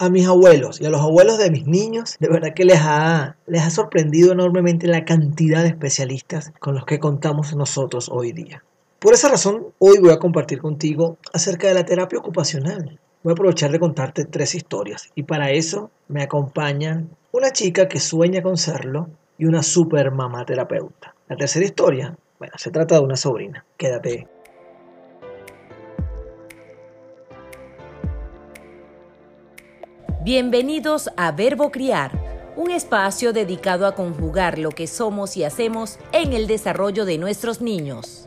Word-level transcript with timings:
a 0.00 0.08
mis 0.08 0.26
abuelos 0.26 0.80
y 0.80 0.86
a 0.86 0.90
los 0.90 1.02
abuelos 1.02 1.36
de 1.36 1.50
mis 1.50 1.66
niños, 1.66 2.16
de 2.18 2.28
verdad 2.28 2.54
que 2.54 2.64
les 2.64 2.80
ha, 2.80 3.36
les 3.46 3.62
ha 3.62 3.68
sorprendido 3.68 4.32
enormemente 4.32 4.86
la 4.86 5.04
cantidad 5.04 5.62
de 5.62 5.68
especialistas 5.68 6.52
con 6.58 6.74
los 6.74 6.86
que 6.86 6.98
contamos 6.98 7.54
nosotros 7.54 8.08
hoy 8.10 8.32
día. 8.32 8.64
Por 8.98 9.12
esa 9.12 9.28
razón, 9.28 9.66
hoy 9.78 9.98
voy 9.98 10.10
a 10.10 10.18
compartir 10.18 10.58
contigo 10.58 11.18
acerca 11.34 11.68
de 11.68 11.74
la 11.74 11.84
terapia 11.84 12.18
ocupacional. 12.18 12.98
Voy 13.22 13.32
a 13.32 13.34
aprovechar 13.34 13.72
de 13.72 13.78
contarte 13.78 14.24
tres 14.24 14.54
historias 14.54 15.10
y 15.14 15.24
para 15.24 15.50
eso 15.50 15.90
me 16.08 16.22
acompañan 16.22 17.10
una 17.30 17.50
chica 17.50 17.86
que 17.86 18.00
sueña 18.00 18.42
con 18.42 18.56
serlo 18.56 19.10
y 19.36 19.44
una 19.44 19.62
super 19.62 20.12
mamá 20.12 20.46
terapeuta. 20.46 21.14
La 21.28 21.36
tercera 21.36 21.66
historia, 21.66 22.16
bueno, 22.38 22.54
se 22.56 22.70
trata 22.70 22.94
de 22.94 23.02
una 23.02 23.16
sobrina. 23.16 23.66
Quédate 23.76 24.26
Bienvenidos 30.22 31.08
a 31.16 31.32
Verbo 31.32 31.70
Criar, 31.70 32.10
un 32.54 32.70
espacio 32.70 33.32
dedicado 33.32 33.86
a 33.86 33.94
conjugar 33.94 34.58
lo 34.58 34.68
que 34.68 34.86
somos 34.86 35.38
y 35.38 35.44
hacemos 35.44 35.98
en 36.12 36.34
el 36.34 36.46
desarrollo 36.46 37.06
de 37.06 37.16
nuestros 37.16 37.62
niños. 37.62 38.26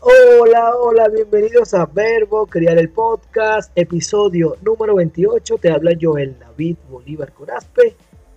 Hola, 0.00 0.72
hola, 0.80 1.08
bienvenidos 1.10 1.74
a 1.74 1.84
Verbo 1.84 2.46
Criar 2.46 2.78
el 2.78 2.88
Podcast, 2.88 3.70
episodio 3.74 4.56
número 4.62 4.94
28. 4.94 5.58
Te 5.58 5.70
habla 5.70 5.92
Joel 6.00 6.38
David 6.38 6.78
Bolívar 6.88 7.34
Corazpe 7.34 7.94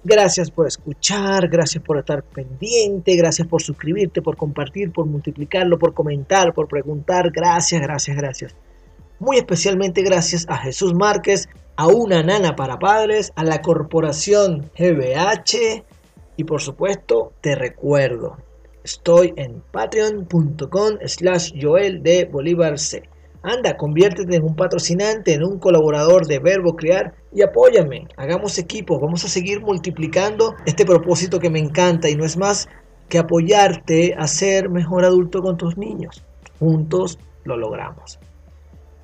Gracias 0.10 0.50
por 0.50 0.68
escuchar, 0.68 1.50
gracias 1.50 1.84
por 1.84 1.98
estar 1.98 2.24
pendiente, 2.24 3.14
gracias 3.18 3.46
por 3.46 3.62
suscribirte, 3.62 4.22
por 4.22 4.38
compartir, 4.38 4.94
por 4.94 5.06
multiplicarlo, 5.06 5.78
por 5.78 5.94
comentar, 5.94 6.54
por 6.54 6.70
preguntar. 6.70 7.30
Gracias, 7.30 7.82
gracias, 7.82 8.16
gracias. 8.16 8.56
Muy 9.20 9.36
especialmente 9.36 10.04
gracias 10.04 10.46
a 10.48 10.60
Jesús 10.60 10.94
Márquez, 10.94 11.50
a 11.76 11.88
una 11.88 12.24
nana 12.24 12.56
para 12.56 12.80
padres, 12.80 13.34
a 13.36 13.44
la 13.44 13.62
corporación 13.62 14.72
GBH 14.80 15.84
y 16.38 16.44
por 16.46 16.62
supuesto 16.62 17.34
te 17.42 17.56
recuerdo, 17.56 18.38
estoy 18.86 19.34
en 19.36 19.62
patreon.com 19.72 21.00
slash 21.06 21.52
Joel 21.62 22.02
de 22.02 22.24
Bolívar 22.32 22.80
C. 22.80 23.04
Anda, 23.48 23.78
conviértete 23.78 24.36
en 24.36 24.44
un 24.44 24.58
patrocinante, 24.58 25.34
en 25.34 25.42
un 25.42 25.58
colaborador 25.58 26.28
de 26.28 26.40
Verbo 26.40 26.76
Crear 26.76 27.14
y 27.34 27.44
apóyame. 27.44 28.06
Hagamos 28.18 28.58
equipos, 28.58 29.00
vamos 29.00 29.24
a 29.24 29.30
seguir 29.30 29.62
multiplicando 29.62 30.54
este 30.66 30.86
propósito 30.86 31.40
que 31.40 31.50
me 31.50 31.60
encanta 31.60 32.10
y 32.10 32.16
no 32.16 32.26
es 32.26 32.36
más 32.36 32.68
que 33.08 33.20
apoyarte 33.20 34.16
a 34.18 34.28
ser 34.28 34.70
mejor 34.70 35.06
adulto 35.06 35.42
con 35.42 35.56
tus 35.56 35.78
niños. 35.78 36.26
Juntos 36.60 37.20
lo 37.46 37.56
logramos. 37.56 38.20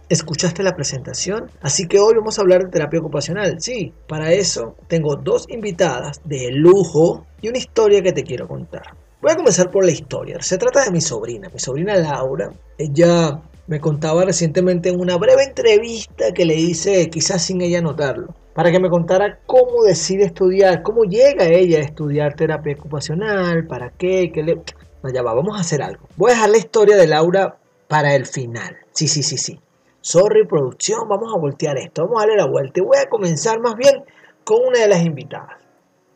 ¿Escuchaste 0.10 0.62
la 0.62 0.76
presentación? 0.76 1.50
Así 1.62 1.88
que 1.88 2.00
hoy 2.00 2.16
vamos 2.18 2.38
a 2.38 2.42
hablar 2.42 2.66
de 2.66 2.70
terapia 2.70 3.00
ocupacional. 3.00 3.62
Sí, 3.62 3.94
para 4.10 4.34
eso 4.34 4.76
tengo 4.90 5.16
dos 5.16 5.46
invitadas 5.48 6.20
de 6.26 6.52
lujo 6.52 7.26
y 7.42 7.48
una 7.48 7.60
historia 7.60 8.02
que 8.02 8.12
te 8.12 8.24
quiero 8.24 8.50
contar. 8.50 8.94
Voy 9.22 9.32
a 9.32 9.38
comenzar 9.38 9.72
por 9.72 9.86
la 9.86 9.92
historia. 9.92 10.42
Se 10.42 10.58
trata 10.58 10.84
de 10.84 10.92
mi 10.92 11.00
sobrina, 11.00 11.48
mi 11.48 11.60
sobrina 11.60 11.96
Laura. 11.96 12.52
Ella 12.78 13.42
me 13.68 13.80
contaba 13.80 14.26
recientemente 14.26 14.90
en 14.90 15.00
una 15.00 15.18
breve 15.18 15.44
entrevista 15.44 16.34
que 16.34 16.46
le 16.46 16.56
hice, 16.56 17.10
quizás 17.10 17.44
sin 17.44 17.62
ella 17.62 17.82
notarlo, 17.82 18.36
para 18.54 18.72
que 18.72 18.80
me 18.80 18.90
contara 18.90 19.40
cómo 19.46 19.84
decide 19.84 20.26
estudiar, 20.26 20.84
cómo 20.84 21.04
llega 21.04 21.46
ella 21.46 21.80
a 21.80 21.84
estudiar 21.84 22.36
terapia 22.36 22.76
ocupacional, 22.78 23.66
para 23.68 23.92
qué, 23.92 24.32
qué 24.34 24.44
le... 24.44 24.56
No, 25.02 25.10
ya 25.14 25.22
va, 25.22 25.34
vamos 25.34 25.58
a 25.58 25.62
hacer 25.62 25.82
algo. 25.82 26.08
Voy 26.16 26.32
a 26.32 26.36
dejar 26.36 26.50
la 26.50 26.58
historia 26.58 26.96
de 26.96 27.08
Laura 27.08 27.58
para 27.88 28.16
el 28.16 28.26
final. 28.26 28.78
Sí, 28.92 29.08
sí, 29.08 29.24
sí, 29.24 29.38
sí. 29.38 29.60
Sorry, 30.00 30.46
producción, 30.46 31.08
vamos 31.10 31.34
a 31.34 31.40
voltear 31.40 31.78
esto, 31.78 32.04
vamos 32.04 32.18
a 32.18 32.26
darle 32.26 32.38
la 32.38 32.50
vuelta. 32.50 32.80
Y 32.80 32.84
voy 32.84 32.98
a 32.98 33.10
comenzar 33.10 33.60
más 33.60 33.76
bien 33.76 34.04
con 34.44 34.66
una 34.66 34.80
de 34.80 34.88
las 34.88 35.04
invitadas. 35.04 35.58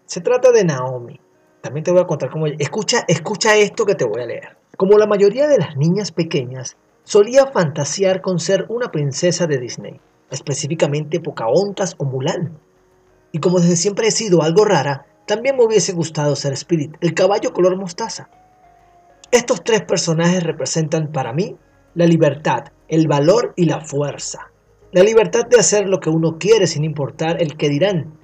Se 0.06 0.22
trata 0.22 0.52
de 0.52 0.64
Naomi. 0.64 1.20
También 1.62 1.84
te 1.84 1.92
voy 1.92 2.02
a 2.02 2.08
contar 2.08 2.30
cómo... 2.30 2.48
Escucha, 2.48 3.04
escucha 3.08 3.56
esto 3.58 3.86
que 3.86 3.96
te 3.96 4.06
voy 4.06 4.22
a 4.22 4.26
leer. 4.26 4.58
Como 4.78 4.98
la 4.98 5.08
mayoría 5.08 5.48
de 5.48 5.58
las 5.58 5.76
niñas 5.76 6.12
pequeñas, 6.12 6.78
Solía 7.08 7.46
fantasear 7.46 8.20
con 8.20 8.38
ser 8.38 8.66
una 8.68 8.92
princesa 8.92 9.48
de 9.48 9.58
Disney, 9.60 10.02
específicamente 10.30 11.22
Pocahontas 11.22 11.96
o 12.00 12.04
Mulan. 12.04 12.60
Y 13.32 13.40
como 13.40 13.62
desde 13.62 13.78
siempre 13.78 14.10
he 14.10 14.12
sido 14.12 14.44
algo 14.44 14.66
rara, 14.66 15.06
también 15.26 15.56
me 15.56 15.64
hubiese 15.64 15.94
gustado 15.94 16.36
ser 16.36 16.52
Spirit, 16.52 16.98
el 17.00 17.14
caballo 17.14 17.54
color 17.54 17.78
mostaza. 17.78 18.30
Estos 19.32 19.64
tres 19.64 19.84
personajes 19.84 20.44
representan 20.44 21.14
para 21.14 21.32
mí 21.32 21.56
la 21.96 22.06
libertad, 22.06 22.74
el 22.90 23.08
valor 23.08 23.54
y 23.56 23.68
la 23.68 23.80
fuerza. 23.80 24.52
La 24.92 25.04
libertad 25.04 25.46
de 25.46 25.60
hacer 25.60 25.88
lo 25.88 26.02
que 26.02 26.10
uno 26.10 26.38
quiere 26.38 26.68
sin 26.68 26.84
importar 26.84 27.42
el 27.42 27.56
que 27.56 27.70
dirán. 27.70 28.18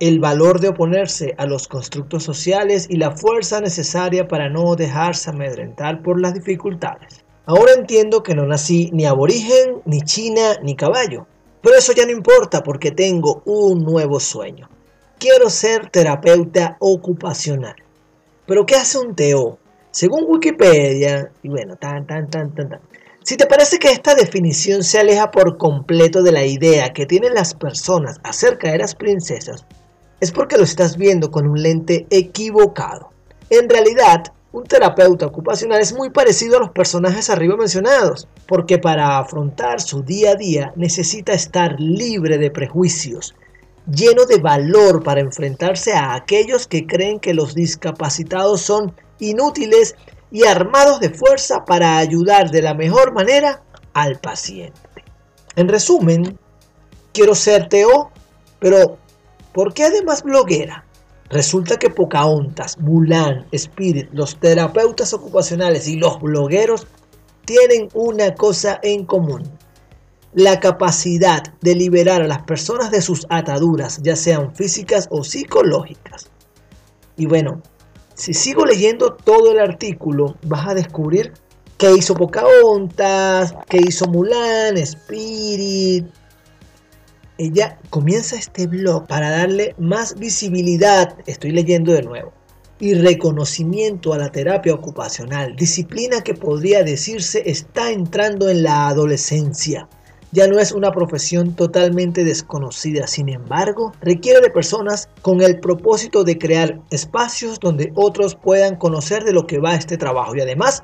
El 0.00 0.18
valor 0.18 0.60
de 0.60 0.68
oponerse 0.68 1.34
a 1.36 1.44
los 1.44 1.68
constructos 1.68 2.22
sociales 2.22 2.86
y 2.88 2.96
la 2.96 3.10
fuerza 3.10 3.60
necesaria 3.60 4.28
para 4.28 4.48
no 4.48 4.76
dejarse 4.76 5.28
amedrentar 5.28 6.00
por 6.00 6.18
las 6.18 6.32
dificultades. 6.32 7.19
Ahora 7.50 7.72
entiendo 7.72 8.22
que 8.22 8.36
no 8.36 8.46
nací 8.46 8.90
ni 8.92 9.06
aborigen, 9.06 9.82
ni 9.84 10.02
china, 10.02 10.60
ni 10.62 10.76
caballo. 10.76 11.26
Pero 11.60 11.74
eso 11.74 11.92
ya 11.92 12.06
no 12.06 12.12
importa 12.12 12.62
porque 12.62 12.92
tengo 12.92 13.42
un 13.44 13.82
nuevo 13.82 14.20
sueño. 14.20 14.68
Quiero 15.18 15.50
ser 15.50 15.90
terapeuta 15.90 16.76
ocupacional. 16.78 17.74
¿Pero 18.46 18.64
qué 18.64 18.76
hace 18.76 18.98
un 18.98 19.16
TO? 19.16 19.58
Según 19.90 20.26
Wikipedia, 20.28 21.32
y 21.42 21.48
bueno, 21.48 21.74
tan, 21.74 22.06
tan, 22.06 22.30
tan, 22.30 22.54
tan, 22.54 22.68
tan. 22.68 22.80
Si 23.24 23.36
te 23.36 23.46
parece 23.46 23.80
que 23.80 23.90
esta 23.90 24.14
definición 24.14 24.84
se 24.84 25.00
aleja 25.00 25.32
por 25.32 25.58
completo 25.58 26.22
de 26.22 26.30
la 26.30 26.46
idea 26.46 26.92
que 26.92 27.04
tienen 27.04 27.34
las 27.34 27.54
personas 27.54 28.20
acerca 28.22 28.70
de 28.70 28.78
las 28.78 28.94
princesas, 28.94 29.66
es 30.20 30.30
porque 30.30 30.56
lo 30.56 30.62
estás 30.62 30.96
viendo 30.96 31.32
con 31.32 31.48
un 31.48 31.60
lente 31.60 32.06
equivocado. 32.10 33.10
En 33.50 33.68
realidad, 33.68 34.32
un 34.52 34.64
terapeuta 34.64 35.26
ocupacional 35.26 35.80
es 35.80 35.92
muy 35.92 36.10
parecido 36.10 36.56
a 36.56 36.60
los 36.60 36.70
personajes 36.70 37.30
arriba 37.30 37.56
mencionados, 37.56 38.26
porque 38.46 38.78
para 38.78 39.18
afrontar 39.18 39.80
su 39.80 40.02
día 40.02 40.32
a 40.32 40.34
día 40.34 40.72
necesita 40.74 41.32
estar 41.32 41.78
libre 41.78 42.36
de 42.36 42.50
prejuicios, 42.50 43.34
lleno 43.86 44.24
de 44.24 44.38
valor 44.38 45.02
para 45.04 45.20
enfrentarse 45.20 45.92
a 45.92 46.14
aquellos 46.14 46.66
que 46.66 46.86
creen 46.86 47.20
que 47.20 47.34
los 47.34 47.54
discapacitados 47.54 48.62
son 48.62 48.94
inútiles 49.20 49.94
y 50.32 50.44
armados 50.44 51.00
de 51.00 51.10
fuerza 51.10 51.64
para 51.64 51.98
ayudar 51.98 52.50
de 52.50 52.62
la 52.62 52.74
mejor 52.74 53.12
manera 53.12 53.62
al 53.94 54.18
paciente. 54.18 54.80
En 55.54 55.68
resumen, 55.68 56.38
quiero 57.12 57.34
ser 57.34 57.68
TO, 57.68 58.10
pero 58.58 58.98
¿por 59.52 59.74
qué 59.74 59.84
además 59.84 60.22
bloguera? 60.22 60.84
Resulta 61.30 61.78
que 61.78 61.90
Pocahontas, 61.90 62.76
Mulan, 62.78 63.46
Spirit, 63.52 64.08
los 64.12 64.36
terapeutas 64.40 65.14
ocupacionales 65.14 65.86
y 65.86 65.96
los 65.96 66.20
blogueros 66.20 66.88
tienen 67.44 67.88
una 67.94 68.34
cosa 68.34 68.80
en 68.82 69.06
común. 69.06 69.44
La 70.32 70.58
capacidad 70.58 71.42
de 71.60 71.76
liberar 71.76 72.20
a 72.22 72.26
las 72.26 72.42
personas 72.42 72.90
de 72.90 73.00
sus 73.00 73.26
ataduras, 73.30 74.00
ya 74.02 74.16
sean 74.16 74.54
físicas 74.56 75.06
o 75.12 75.22
psicológicas. 75.22 76.28
Y 77.16 77.26
bueno, 77.26 77.62
si 78.14 78.34
sigo 78.34 78.64
leyendo 78.64 79.14
todo 79.14 79.52
el 79.52 79.60
artículo, 79.60 80.36
vas 80.46 80.66
a 80.66 80.74
descubrir 80.74 81.32
qué 81.78 81.92
hizo 81.94 82.14
Pocahontas, 82.14 83.54
qué 83.68 83.78
hizo 83.78 84.06
Mulan, 84.06 84.76
Spirit, 84.78 86.06
ella 87.40 87.78
comienza 87.88 88.36
este 88.36 88.66
blog 88.66 89.06
para 89.06 89.30
darle 89.30 89.74
más 89.78 90.18
visibilidad, 90.18 91.16
estoy 91.26 91.52
leyendo 91.52 91.92
de 91.92 92.02
nuevo, 92.02 92.34
y 92.78 92.92
reconocimiento 92.92 94.12
a 94.12 94.18
la 94.18 94.30
terapia 94.30 94.74
ocupacional, 94.74 95.56
disciplina 95.56 96.20
que 96.20 96.34
podría 96.34 96.82
decirse 96.82 97.42
está 97.46 97.92
entrando 97.92 98.50
en 98.50 98.62
la 98.62 98.88
adolescencia. 98.88 99.88
Ya 100.32 100.48
no 100.48 100.58
es 100.58 100.70
una 100.70 100.92
profesión 100.92 101.56
totalmente 101.56 102.24
desconocida, 102.24 103.06
sin 103.06 103.30
embargo, 103.30 103.92
requiere 104.02 104.42
de 104.42 104.50
personas 104.50 105.08
con 105.22 105.40
el 105.40 105.60
propósito 105.60 106.24
de 106.24 106.36
crear 106.36 106.78
espacios 106.90 107.58
donde 107.58 107.90
otros 107.94 108.34
puedan 108.34 108.76
conocer 108.76 109.24
de 109.24 109.32
lo 109.32 109.46
que 109.46 109.58
va 109.58 109.74
este 109.74 109.96
trabajo 109.96 110.36
y 110.36 110.42
además 110.42 110.82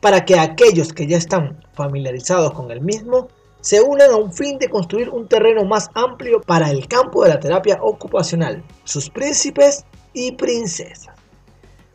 para 0.00 0.24
que 0.24 0.38
aquellos 0.38 0.94
que 0.94 1.06
ya 1.06 1.18
están 1.18 1.60
familiarizados 1.74 2.52
con 2.52 2.70
el 2.70 2.80
mismo 2.80 3.28
se 3.68 3.82
unen 3.82 4.10
a 4.10 4.16
un 4.16 4.32
fin 4.32 4.58
de 4.58 4.70
construir 4.70 5.10
un 5.10 5.28
terreno 5.28 5.62
más 5.62 5.90
amplio 5.92 6.40
para 6.40 6.70
el 6.70 6.88
campo 6.88 7.22
de 7.22 7.28
la 7.28 7.38
terapia 7.38 7.78
ocupacional, 7.82 8.64
sus 8.84 9.10
príncipes 9.10 9.84
y 10.14 10.32
princesas. 10.32 11.14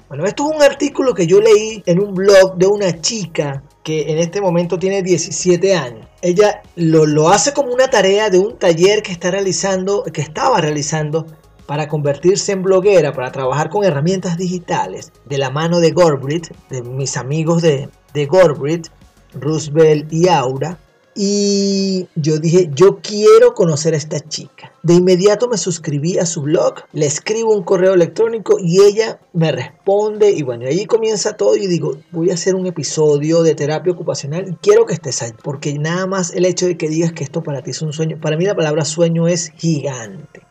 Bueno, 0.07 0.23
esto 0.25 0.47
es 0.47 0.55
un 0.55 0.61
artículo 0.61 1.15
que 1.15 1.25
yo 1.25 1.41
leí 1.41 1.81
en 1.87 1.99
un 1.99 2.13
blog 2.13 2.57
de 2.57 2.67
una 2.67 3.01
chica 3.01 3.63
que 3.83 4.11
en 4.11 4.19
este 4.19 4.39
momento 4.39 4.77
tiene 4.77 5.01
17 5.01 5.75
años. 5.75 6.05
Ella 6.21 6.61
lo, 6.75 7.07
lo 7.07 7.29
hace 7.29 7.53
como 7.53 7.73
una 7.73 7.87
tarea 7.87 8.29
de 8.29 8.37
un 8.37 8.59
taller 8.59 9.01
que 9.01 9.11
está 9.11 9.31
realizando, 9.31 10.03
que 10.03 10.21
estaba 10.21 10.61
realizando 10.61 11.25
para 11.65 11.87
convertirse 11.87 12.51
en 12.51 12.61
bloguera, 12.61 13.13
para 13.13 13.31
trabajar 13.31 13.71
con 13.71 13.83
herramientas 13.83 14.37
digitales, 14.37 15.11
de 15.25 15.39
la 15.39 15.49
mano 15.49 15.79
de 15.79 15.89
Gorbrit, 15.89 16.49
de 16.69 16.83
mis 16.83 17.17
amigos 17.17 17.63
de, 17.63 17.89
de 18.13 18.25
Gorbrit, 18.27 18.89
Roosevelt 19.33 20.13
y 20.13 20.29
Aura. 20.29 20.77
Y 21.15 22.07
yo 22.15 22.39
dije, 22.39 22.69
yo 22.73 22.99
quiero 23.01 23.53
conocer 23.53 23.93
a 23.93 23.97
esta 23.97 24.19
chica. 24.19 24.73
De 24.81 24.95
inmediato 24.95 25.47
me 25.47 25.57
suscribí 25.57 26.17
a 26.17 26.25
su 26.25 26.41
blog, 26.41 26.75
le 26.91 27.05
escribo 27.05 27.55
un 27.55 27.63
correo 27.63 27.93
electrónico 27.93 28.57
y 28.59 28.81
ella 28.81 29.19
me 29.31 29.51
responde. 29.51 30.31
Y 30.31 30.41
bueno, 30.41 30.65
ahí 30.67 30.85
comienza 30.85 31.37
todo 31.37 31.55
y 31.55 31.67
digo, 31.67 31.97
voy 32.11 32.31
a 32.31 32.33
hacer 32.33 32.55
un 32.55 32.65
episodio 32.65 33.43
de 33.43 33.53
terapia 33.53 33.93
ocupacional 33.93 34.49
y 34.49 34.55
quiero 34.55 34.85
que 34.85 34.93
estés 34.93 35.21
ahí. 35.21 35.31
Porque 35.43 35.77
nada 35.77 36.07
más 36.07 36.33
el 36.33 36.45
hecho 36.45 36.65
de 36.65 36.77
que 36.77 36.89
digas 36.89 37.13
que 37.13 37.23
esto 37.23 37.43
para 37.43 37.61
ti 37.61 37.71
es 37.71 37.81
un 37.83 37.93
sueño, 37.93 38.19
para 38.19 38.35
mí 38.35 38.45
la 38.45 38.55
palabra 38.55 38.83
sueño 38.83 39.27
es 39.27 39.51
gigante. 39.55 40.41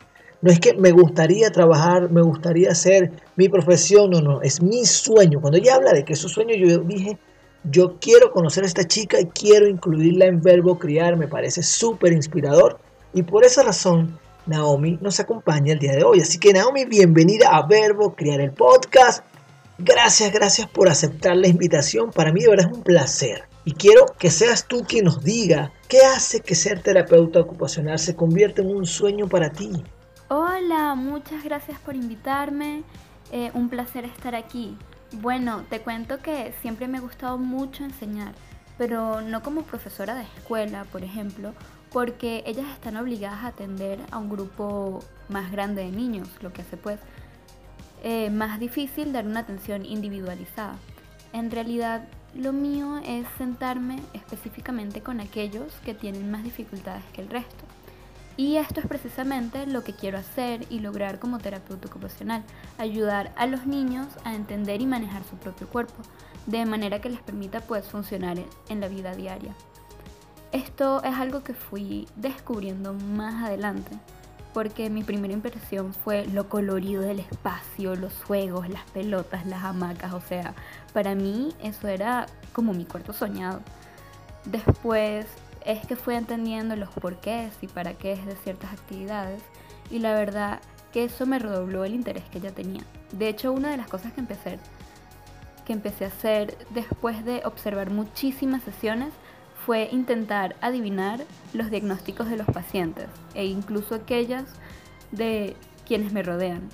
No 0.41 0.51
es 0.51 0.59
que 0.59 0.73
me 0.73 0.91
gustaría 0.91 1.51
trabajar, 1.51 2.11
me 2.11 2.21
gustaría 2.21 2.69
hacer 2.69 3.11
mi 3.37 3.47
profesión, 3.47 4.11
no, 4.11 4.21
no, 4.21 4.41
es 4.41 4.61
mi 4.61 4.85
sueño. 4.85 5.39
Cuando 5.39 5.57
ella 5.57 5.75
habla 5.75 5.93
de 5.93 6.03
que 6.03 6.13
es 6.13 6.19
su 6.19 6.27
sueño, 6.27 6.53
yo 6.55 6.79
dije, 6.79 7.17
yo 7.63 7.97
quiero 7.99 8.31
conocer 8.31 8.63
a 8.63 8.67
esta 8.67 8.85
chica 8.85 9.19
y 9.19 9.25
quiero 9.27 9.67
incluirla 9.67 10.25
en 10.25 10.41
Verbo 10.41 10.77
Criar, 10.77 11.17
me 11.17 11.27
parece 11.27 11.63
súper 11.63 12.13
inspirador 12.13 12.79
y 13.13 13.23
por 13.23 13.45
esa 13.45 13.63
razón 13.63 14.19
Naomi 14.45 14.97
nos 15.01 15.19
acompaña 15.19 15.73
el 15.73 15.79
día 15.79 15.93
de 15.93 16.03
hoy. 16.03 16.19
Así 16.19 16.37
que 16.37 16.51
Naomi, 16.51 16.85
bienvenida 16.85 17.49
a 17.55 17.65
Verbo 17.65 18.15
Criar 18.15 18.41
el 18.41 18.51
podcast. 18.51 19.23
Gracias, 19.77 20.31
gracias 20.33 20.67
por 20.67 20.89
aceptar 20.89 21.37
la 21.37 21.47
invitación. 21.47 22.11
Para 22.11 22.33
mí 22.33 22.41
de 22.41 22.49
verdad 22.49 22.69
es 22.69 22.77
un 22.77 22.83
placer. 22.83 23.43
Y 23.65 23.73
quiero 23.73 24.05
que 24.19 24.29
seas 24.29 24.67
tú 24.67 24.83
quien 24.85 25.05
nos 25.05 25.23
diga 25.23 25.71
qué 25.87 25.99
hace 25.99 26.41
que 26.41 26.55
ser 26.55 26.81
terapeuta 26.81 27.39
ocupacional 27.39 27.97
se 27.97 28.15
convierta 28.15 28.61
en 28.61 28.75
un 28.75 28.85
sueño 28.85 29.27
para 29.27 29.51
ti. 29.51 29.71
Hola, 30.27 30.95
muchas 30.95 31.43
gracias 31.43 31.79
por 31.79 31.95
invitarme. 31.95 32.83
Eh, 33.31 33.51
un 33.53 33.69
placer 33.69 34.03
estar 34.03 34.35
aquí. 34.35 34.77
Bueno, 35.21 35.63
te 35.69 35.79
cuento 35.79 36.19
que 36.21 36.53
siempre 36.61 36.87
me 36.87 36.97
ha 36.97 37.01
gustado 37.01 37.37
mucho 37.37 37.83
enseñar, 37.83 38.33
pero 38.79 39.21
no 39.21 39.43
como 39.43 39.61
profesora 39.61 40.15
de 40.15 40.23
escuela, 40.23 40.85
por 40.85 41.03
ejemplo, 41.03 41.53
porque 41.91 42.43
ellas 42.47 42.65
están 42.73 42.97
obligadas 42.97 43.43
a 43.43 43.47
atender 43.47 43.99
a 44.09 44.17
un 44.17 44.27
grupo 44.27 45.03
más 45.29 45.51
grande 45.51 45.83
de 45.83 45.91
niños, 45.91 46.27
lo 46.41 46.51
que 46.51 46.63
hace 46.63 46.77
pues 46.77 46.99
eh, 48.03 48.31
más 48.31 48.59
difícil 48.59 49.13
dar 49.13 49.27
una 49.27 49.41
atención 49.41 49.85
individualizada. 49.85 50.77
En 51.31 51.51
realidad, 51.51 52.07
lo 52.35 52.51
mío 52.51 52.97
es 53.05 53.27
sentarme 53.37 54.01
específicamente 54.13 55.01
con 55.01 55.19
aquellos 55.19 55.75
que 55.85 55.93
tienen 55.93 56.31
más 56.31 56.43
dificultades 56.43 57.03
que 57.13 57.21
el 57.21 57.29
resto. 57.29 57.63
Y 58.35 58.57
esto 58.57 58.79
es 58.79 58.87
precisamente 58.87 59.67
lo 59.67 59.83
que 59.83 59.93
quiero 59.93 60.17
hacer 60.17 60.65
y 60.69 60.79
lograr 60.79 61.19
como 61.19 61.37
terapeuta 61.37 61.87
ocupacional, 61.87 62.43
ayudar 62.79 63.31
a 63.37 63.45
los 63.45 63.67
niños 63.67 64.07
a 64.23 64.33
entender 64.33 64.81
y 64.81 64.87
manejar 64.87 65.23
su 65.23 65.35
propio 65.35 65.67
cuerpo, 65.67 66.01
de 66.47 66.65
manera 66.65 66.99
que 66.99 67.09
les 67.09 67.21
permita 67.21 67.61
pues 67.61 67.85
funcionar 67.85 68.37
en 68.69 68.79
la 68.79 68.87
vida 68.87 69.13
diaria. 69.15 69.53
Esto 70.51 71.03
es 71.03 71.13
algo 71.13 71.43
que 71.43 71.53
fui 71.53 72.07
descubriendo 72.15 72.93
más 72.93 73.43
adelante, 73.43 73.91
porque 74.53 74.89
mi 74.89 75.03
primera 75.03 75.33
impresión 75.33 75.93
fue 75.93 76.25
lo 76.27 76.49
colorido 76.49 77.01
del 77.01 77.19
espacio, 77.19 77.95
los 77.95 78.13
juegos, 78.23 78.69
las 78.69 78.83
pelotas, 78.91 79.45
las 79.45 79.63
hamacas, 79.63 80.13
o 80.13 80.21
sea, 80.21 80.53
para 80.91 81.15
mí 81.15 81.53
eso 81.61 81.87
era 81.87 82.27
como 82.51 82.73
mi 82.73 82.85
cuarto 82.85 83.13
soñado. 83.13 83.61
Después 84.45 85.25
es 85.65 85.85
que 85.85 85.95
fui 85.95 86.15
entendiendo 86.15 86.75
los 86.75 86.89
porqués 86.89 87.53
y 87.61 87.67
para 87.67 87.93
qué 87.93 88.13
es 88.13 88.25
de 88.25 88.35
ciertas 88.35 88.73
actividades 88.73 89.41
y 89.89 89.99
la 89.99 90.13
verdad 90.13 90.59
que 90.91 91.03
eso 91.05 91.25
me 91.25 91.39
redobló 91.39 91.83
el 91.83 91.95
interés 91.95 92.23
que 92.31 92.39
ya 92.39 92.51
tenía. 92.51 92.83
De 93.11 93.27
hecho, 93.27 93.51
una 93.51 93.71
de 93.71 93.77
las 93.77 93.87
cosas 93.87 94.13
que 94.13 94.21
empecé, 94.21 94.59
que 95.65 95.73
empecé 95.73 96.05
a 96.05 96.09
hacer 96.09 96.57
después 96.69 97.25
de 97.25 97.41
observar 97.45 97.89
muchísimas 97.89 98.63
sesiones 98.63 99.13
fue 99.65 99.89
intentar 99.91 100.55
adivinar 100.61 101.21
los 101.53 101.71
diagnósticos 101.71 102.29
de 102.29 102.37
los 102.37 102.47
pacientes 102.47 103.07
e 103.33 103.45
incluso 103.45 103.95
aquellas 103.95 104.45
de 105.11 105.55
quienes 105.87 106.13
me 106.13 106.21
rodean. 106.21 106.69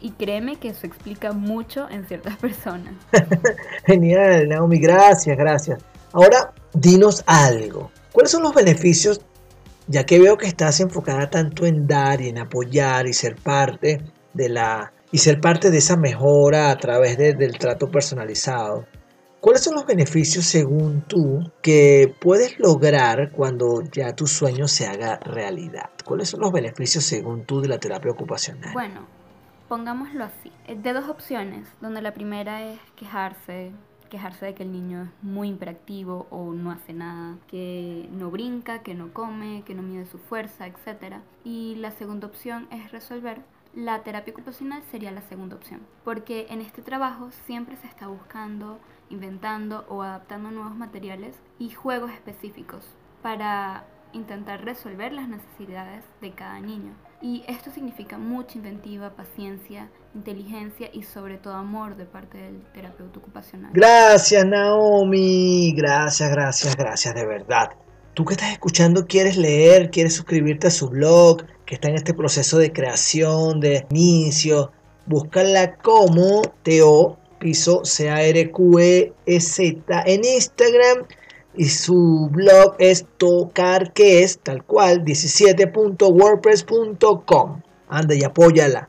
Y 0.00 0.10
créeme 0.12 0.56
que 0.56 0.70
eso 0.70 0.86
explica 0.86 1.32
mucho 1.32 1.88
en 1.88 2.06
ciertas 2.06 2.36
personas. 2.36 2.94
Genial, 3.86 4.48
Naomi, 4.48 4.78
gracias, 4.78 5.36
gracias. 5.36 5.80
Ahora, 6.12 6.52
dinos 6.72 7.22
algo. 7.26 7.91
¿Cuáles 8.12 8.30
son 8.30 8.42
los 8.42 8.54
beneficios, 8.54 9.22
ya 9.88 10.04
que 10.04 10.18
veo 10.18 10.36
que 10.36 10.46
estás 10.46 10.80
enfocada 10.80 11.30
tanto 11.30 11.64
en 11.64 11.86
dar 11.86 12.20
y 12.20 12.28
en 12.28 12.38
apoyar 12.38 13.06
y 13.06 13.14
ser 13.14 13.36
parte 13.36 14.02
de 14.34 14.48
la 14.48 14.92
y 15.10 15.18
ser 15.18 15.40
parte 15.40 15.70
de 15.70 15.78
esa 15.78 15.96
mejora 15.96 16.70
a 16.70 16.76
través 16.78 17.16
del 17.16 17.58
trato 17.58 17.90
personalizado? 17.90 18.86
¿Cuáles 19.40 19.64
son 19.64 19.74
los 19.74 19.86
beneficios 19.86 20.44
según 20.44 21.02
tú 21.02 21.50
que 21.62 22.14
puedes 22.20 22.60
lograr 22.60 23.32
cuando 23.32 23.82
ya 23.82 24.14
tu 24.14 24.26
sueño 24.26 24.68
se 24.68 24.86
haga 24.86 25.16
realidad? 25.16 25.90
¿Cuáles 26.04 26.28
son 26.28 26.40
los 26.40 26.52
beneficios 26.52 27.04
según 27.04 27.44
tú 27.44 27.60
de 27.60 27.68
la 27.68 27.78
terapia 27.78 28.12
ocupacional? 28.12 28.72
Bueno, 28.72 29.06
pongámoslo 29.68 30.24
así, 30.24 30.52
de 30.68 30.92
dos 30.92 31.08
opciones, 31.08 31.66
donde 31.80 32.02
la 32.02 32.14
primera 32.14 32.70
es 32.70 32.78
quejarse, 32.94 33.72
quejarse 34.12 34.44
de 34.44 34.54
que 34.54 34.62
el 34.62 34.72
niño 34.72 35.04
es 35.04 35.08
muy 35.22 35.48
imperactivo 35.48 36.26
o 36.28 36.52
no 36.52 36.70
hace 36.70 36.92
nada, 36.92 37.38
que 37.48 38.10
no 38.12 38.30
brinca, 38.30 38.82
que 38.82 38.94
no 38.94 39.14
come, 39.14 39.62
que 39.64 39.74
no 39.74 39.82
mide 39.82 40.04
su 40.04 40.18
fuerza, 40.18 40.66
etc. 40.66 41.16
Y 41.44 41.76
la 41.76 41.90
segunda 41.92 42.26
opción 42.26 42.68
es 42.70 42.92
resolver. 42.92 43.40
La 43.74 44.02
terapia 44.02 44.34
ocupacional 44.34 44.82
sería 44.90 45.10
la 45.12 45.22
segunda 45.22 45.56
opción, 45.56 45.80
porque 46.04 46.46
en 46.50 46.60
este 46.60 46.82
trabajo 46.82 47.30
siempre 47.46 47.76
se 47.76 47.86
está 47.86 48.06
buscando, 48.06 48.78
inventando 49.08 49.86
o 49.88 50.02
adaptando 50.02 50.50
nuevos 50.50 50.76
materiales 50.76 51.40
y 51.58 51.70
juegos 51.70 52.10
específicos 52.10 52.84
para 53.22 53.86
intentar 54.12 54.62
resolver 54.62 55.14
las 55.14 55.26
necesidades 55.26 56.04
de 56.20 56.32
cada 56.32 56.60
niño. 56.60 56.92
Y 57.22 57.44
esto 57.48 57.70
significa 57.70 58.18
mucha 58.18 58.58
inventiva, 58.58 59.16
paciencia, 59.16 59.88
inteligencia 60.14 60.88
y 60.92 61.02
sobre 61.02 61.38
todo 61.38 61.54
amor 61.54 61.96
de 61.96 62.04
parte 62.04 62.36
del 62.38 62.60
terapeuta 62.74 63.18
ocupacional. 63.18 63.70
Gracias 63.72 64.44
Naomi, 64.44 65.72
gracias, 65.76 66.30
gracias, 66.30 66.76
gracias 66.76 67.14
de 67.14 67.26
verdad. 67.26 67.70
Tú 68.14 68.24
que 68.24 68.34
estás 68.34 68.52
escuchando 68.52 69.06
quieres 69.06 69.38
leer, 69.38 69.90
quieres 69.90 70.14
suscribirte 70.14 70.66
a 70.66 70.70
su 70.70 70.90
blog, 70.90 71.46
que 71.64 71.76
está 71.76 71.88
en 71.88 71.94
este 71.94 72.12
proceso 72.12 72.58
de 72.58 72.70
creación, 72.72 73.60
de 73.60 73.86
inicio, 73.90 74.70
búscala 75.06 75.76
como 75.76 76.42
Teo 76.62 77.16
Piso 77.38 77.82
C-A-R-Q-E-Z 77.84 79.22
en 80.06 80.24
Instagram 80.24 81.06
y 81.54 81.68
su 81.68 82.28
blog 82.30 82.76
es 82.78 83.04
tocar 83.16 83.92
que 83.92 84.22
es 84.22 84.38
tal 84.38 84.62
cual 84.64 85.04
17.wordpress.com. 85.04 87.62
Anda 87.88 88.14
y 88.14 88.22
apóyala. 88.24 88.88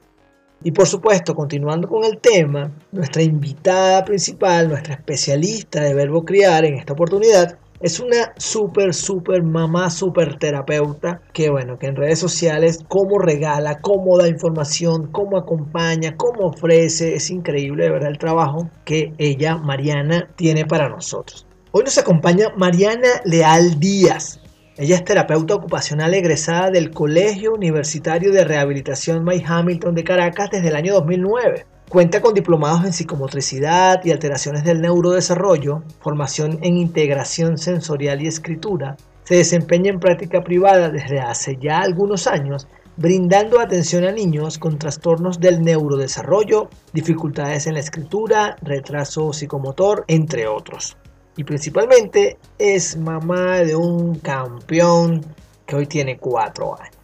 Y 0.63 0.71
por 0.71 0.87
supuesto, 0.87 1.35
continuando 1.35 1.89
con 1.89 2.05
el 2.05 2.19
tema, 2.19 2.71
nuestra 2.91 3.21
invitada 3.21 4.05
principal, 4.05 4.69
nuestra 4.69 4.93
especialista 4.93 5.81
de 5.81 5.93
verbo 5.93 6.23
criar 6.23 6.63
en 6.63 6.75
esta 6.75 6.93
oportunidad, 6.93 7.57
es 7.81 7.99
una 7.99 8.33
súper, 8.37 8.93
súper 8.93 9.43
mamá, 9.43 9.89
súper 9.89 10.39
terapeuta 10.39 11.21
que, 11.33 11.49
bueno, 11.49 11.77
que 11.77 11.87
en 11.87 11.97
redes 11.97 12.17
sociales, 12.17 12.79
cómo 12.87 13.19
regala, 13.19 13.81
cómo 13.81 14.17
da 14.17 14.29
información, 14.29 15.07
cómo 15.11 15.35
acompaña, 15.35 16.15
cómo 16.15 16.47
ofrece. 16.47 17.13
Es 17.13 17.29
increíble, 17.29 17.83
de 17.83 17.89
verdad, 17.89 18.09
el 18.09 18.17
trabajo 18.17 18.69
que 18.85 19.13
ella, 19.17 19.57
Mariana, 19.57 20.29
tiene 20.37 20.65
para 20.65 20.87
nosotros. 20.87 21.45
Hoy 21.71 21.83
nos 21.83 21.97
acompaña 21.97 22.53
Mariana 22.55 23.09
Leal 23.25 23.77
Díaz. 23.81 24.39
Ella 24.75 24.95
es 24.95 25.05
terapeuta 25.05 25.53
ocupacional 25.53 26.15
egresada 26.15 26.71
del 26.71 26.89
Colegio 26.89 27.53
Universitario 27.53 28.31
de 28.31 28.43
Rehabilitación 28.43 29.23
May 29.23 29.43
Hamilton 29.45 29.93
de 29.93 30.03
Caracas 30.03 30.49
desde 30.49 30.69
el 30.69 30.75
año 30.75 30.95
2009. 30.95 31.67
Cuenta 31.89 32.21
con 32.21 32.33
diplomados 32.33 32.83
en 32.83 32.91
psicomotricidad 32.91 34.03
y 34.03 34.09
alteraciones 34.09 34.63
del 34.63 34.81
neurodesarrollo, 34.81 35.83
formación 35.99 36.57
en 36.63 36.77
integración 36.77 37.59
sensorial 37.59 38.23
y 38.23 38.27
escritura. 38.27 38.97
Se 39.25 39.35
desempeña 39.35 39.91
en 39.91 39.99
práctica 39.99 40.43
privada 40.43 40.89
desde 40.89 41.19
hace 41.19 41.55
ya 41.61 41.81
algunos 41.81 42.25
años, 42.25 42.67
brindando 42.97 43.59
atención 43.59 44.05
a 44.05 44.11
niños 44.11 44.57
con 44.57 44.79
trastornos 44.79 45.39
del 45.39 45.61
neurodesarrollo, 45.61 46.69
dificultades 46.93 47.67
en 47.67 47.75
la 47.75 47.79
escritura, 47.79 48.55
retraso 48.63 49.33
psicomotor, 49.33 50.03
entre 50.07 50.47
otros 50.47 50.97
y 51.35 51.43
principalmente 51.43 52.37
es 52.57 52.97
mamá 52.97 53.57
de 53.59 53.75
un 53.75 54.19
campeón 54.19 55.25
que 55.65 55.75
hoy 55.75 55.87
tiene 55.87 56.17
cuatro 56.17 56.79
años. 56.79 57.02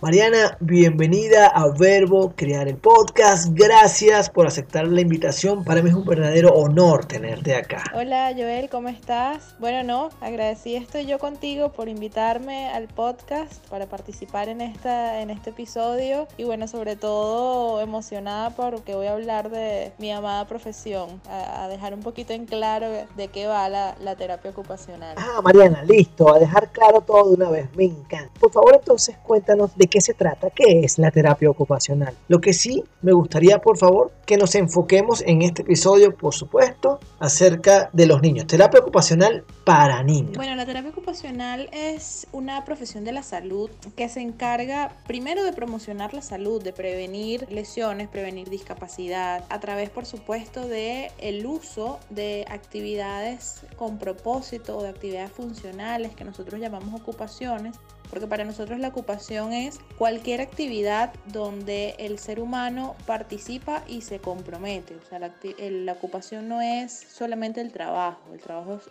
Mariana, 0.00 0.56
bienvenida 0.60 1.48
a 1.48 1.72
Verbo 1.76 2.32
Crear 2.36 2.68
el 2.68 2.76
Podcast. 2.76 3.48
Gracias 3.50 4.30
por 4.30 4.46
aceptar 4.46 4.86
la 4.86 5.00
invitación. 5.00 5.64
Para 5.64 5.82
mí 5.82 5.90
es 5.90 5.96
un 5.96 6.04
verdadero 6.04 6.54
honor 6.54 7.04
tenerte 7.04 7.56
acá. 7.56 7.82
Hola 7.92 8.32
Joel, 8.32 8.70
¿cómo 8.70 8.90
estás? 8.90 9.56
Bueno, 9.58 9.82
no, 9.82 10.10
agradecí 10.20 10.76
estoy 10.76 11.06
yo 11.06 11.18
contigo 11.18 11.72
por 11.72 11.88
invitarme 11.88 12.68
al 12.68 12.86
podcast 12.86 13.66
para 13.66 13.86
participar 13.86 14.48
en, 14.48 14.60
esta, 14.60 15.20
en 15.20 15.30
este 15.30 15.50
episodio 15.50 16.28
y 16.36 16.44
bueno, 16.44 16.68
sobre 16.68 16.94
todo 16.94 17.80
emocionada 17.80 18.50
porque 18.50 18.94
voy 18.94 19.08
a 19.08 19.14
hablar 19.14 19.50
de 19.50 19.92
mi 19.98 20.12
amada 20.12 20.46
profesión, 20.46 21.20
a, 21.28 21.66
dejar 21.66 21.92
un 21.92 22.04
poquito 22.04 22.32
en 22.32 22.46
claro 22.46 22.86
de 23.16 23.28
qué 23.28 23.48
va 23.48 23.68
la, 23.68 23.96
la 24.00 24.14
terapia 24.14 24.52
ocupacional. 24.52 25.16
Ah, 25.18 25.40
Mariana, 25.42 25.82
listo, 25.82 26.32
a 26.32 26.38
dejar 26.38 26.70
claro 26.70 27.00
todo 27.00 27.30
de 27.30 27.34
una 27.34 27.50
vez, 27.50 27.68
me 27.74 27.86
encanta. 27.86 28.30
Por 28.38 28.52
favor, 28.52 28.76
entonces 28.76 29.16
cuéntanos 29.24 29.76
de 29.76 29.87
qué 29.88 30.00
se 30.00 30.14
trata, 30.14 30.50
qué 30.50 30.80
es 30.84 30.98
la 30.98 31.10
terapia 31.10 31.50
ocupacional. 31.50 32.14
Lo 32.28 32.40
que 32.40 32.52
sí 32.52 32.84
me 33.02 33.12
gustaría, 33.12 33.58
por 33.58 33.78
favor, 33.78 34.12
que 34.26 34.36
nos 34.36 34.54
enfoquemos 34.54 35.22
en 35.26 35.42
este 35.42 35.62
episodio, 35.62 36.14
por 36.14 36.34
supuesto, 36.34 37.00
acerca 37.18 37.90
de 37.92 38.06
los 38.06 38.22
niños. 38.22 38.46
Terapia 38.46 38.80
ocupacional 38.80 39.44
para 39.64 40.02
niños. 40.02 40.36
Bueno, 40.36 40.54
la 40.54 40.66
terapia 40.66 40.90
ocupacional 40.90 41.68
es 41.72 42.26
una 42.32 42.64
profesión 42.64 43.04
de 43.04 43.12
la 43.12 43.22
salud 43.22 43.70
que 43.96 44.08
se 44.08 44.20
encarga 44.20 44.92
primero 45.06 45.44
de 45.44 45.52
promocionar 45.52 46.14
la 46.14 46.22
salud, 46.22 46.62
de 46.62 46.72
prevenir 46.72 47.46
lesiones, 47.50 48.08
prevenir 48.08 48.48
discapacidad, 48.48 49.44
a 49.48 49.60
través, 49.60 49.90
por 49.90 50.06
supuesto, 50.06 50.66
de 50.66 51.10
el 51.18 51.46
uso 51.46 51.98
de 52.10 52.44
actividades 52.48 53.62
con 53.76 53.98
propósito 53.98 54.76
o 54.76 54.82
de 54.82 54.88
actividades 54.88 55.32
funcionales 55.32 56.14
que 56.14 56.24
nosotros 56.24 56.60
llamamos 56.60 57.00
ocupaciones 57.00 57.76
porque 58.10 58.26
para 58.26 58.44
nosotros 58.44 58.78
la 58.78 58.88
ocupación 58.88 59.52
es 59.52 59.78
cualquier 59.96 60.40
actividad 60.40 61.12
donde 61.26 61.94
el 61.98 62.18
ser 62.18 62.40
humano 62.40 62.96
participa 63.06 63.82
y 63.86 64.02
se 64.02 64.18
compromete. 64.20 64.96
O 64.96 65.04
sea, 65.08 65.18
la, 65.18 65.92
ocupación 65.92 66.48
no 66.48 66.60
es 66.60 66.92
solamente 66.92 67.60
el 67.60 67.72
trabajo, 67.72 68.20
el 68.32 68.40
trabajo 68.40 68.74
es 68.74 68.90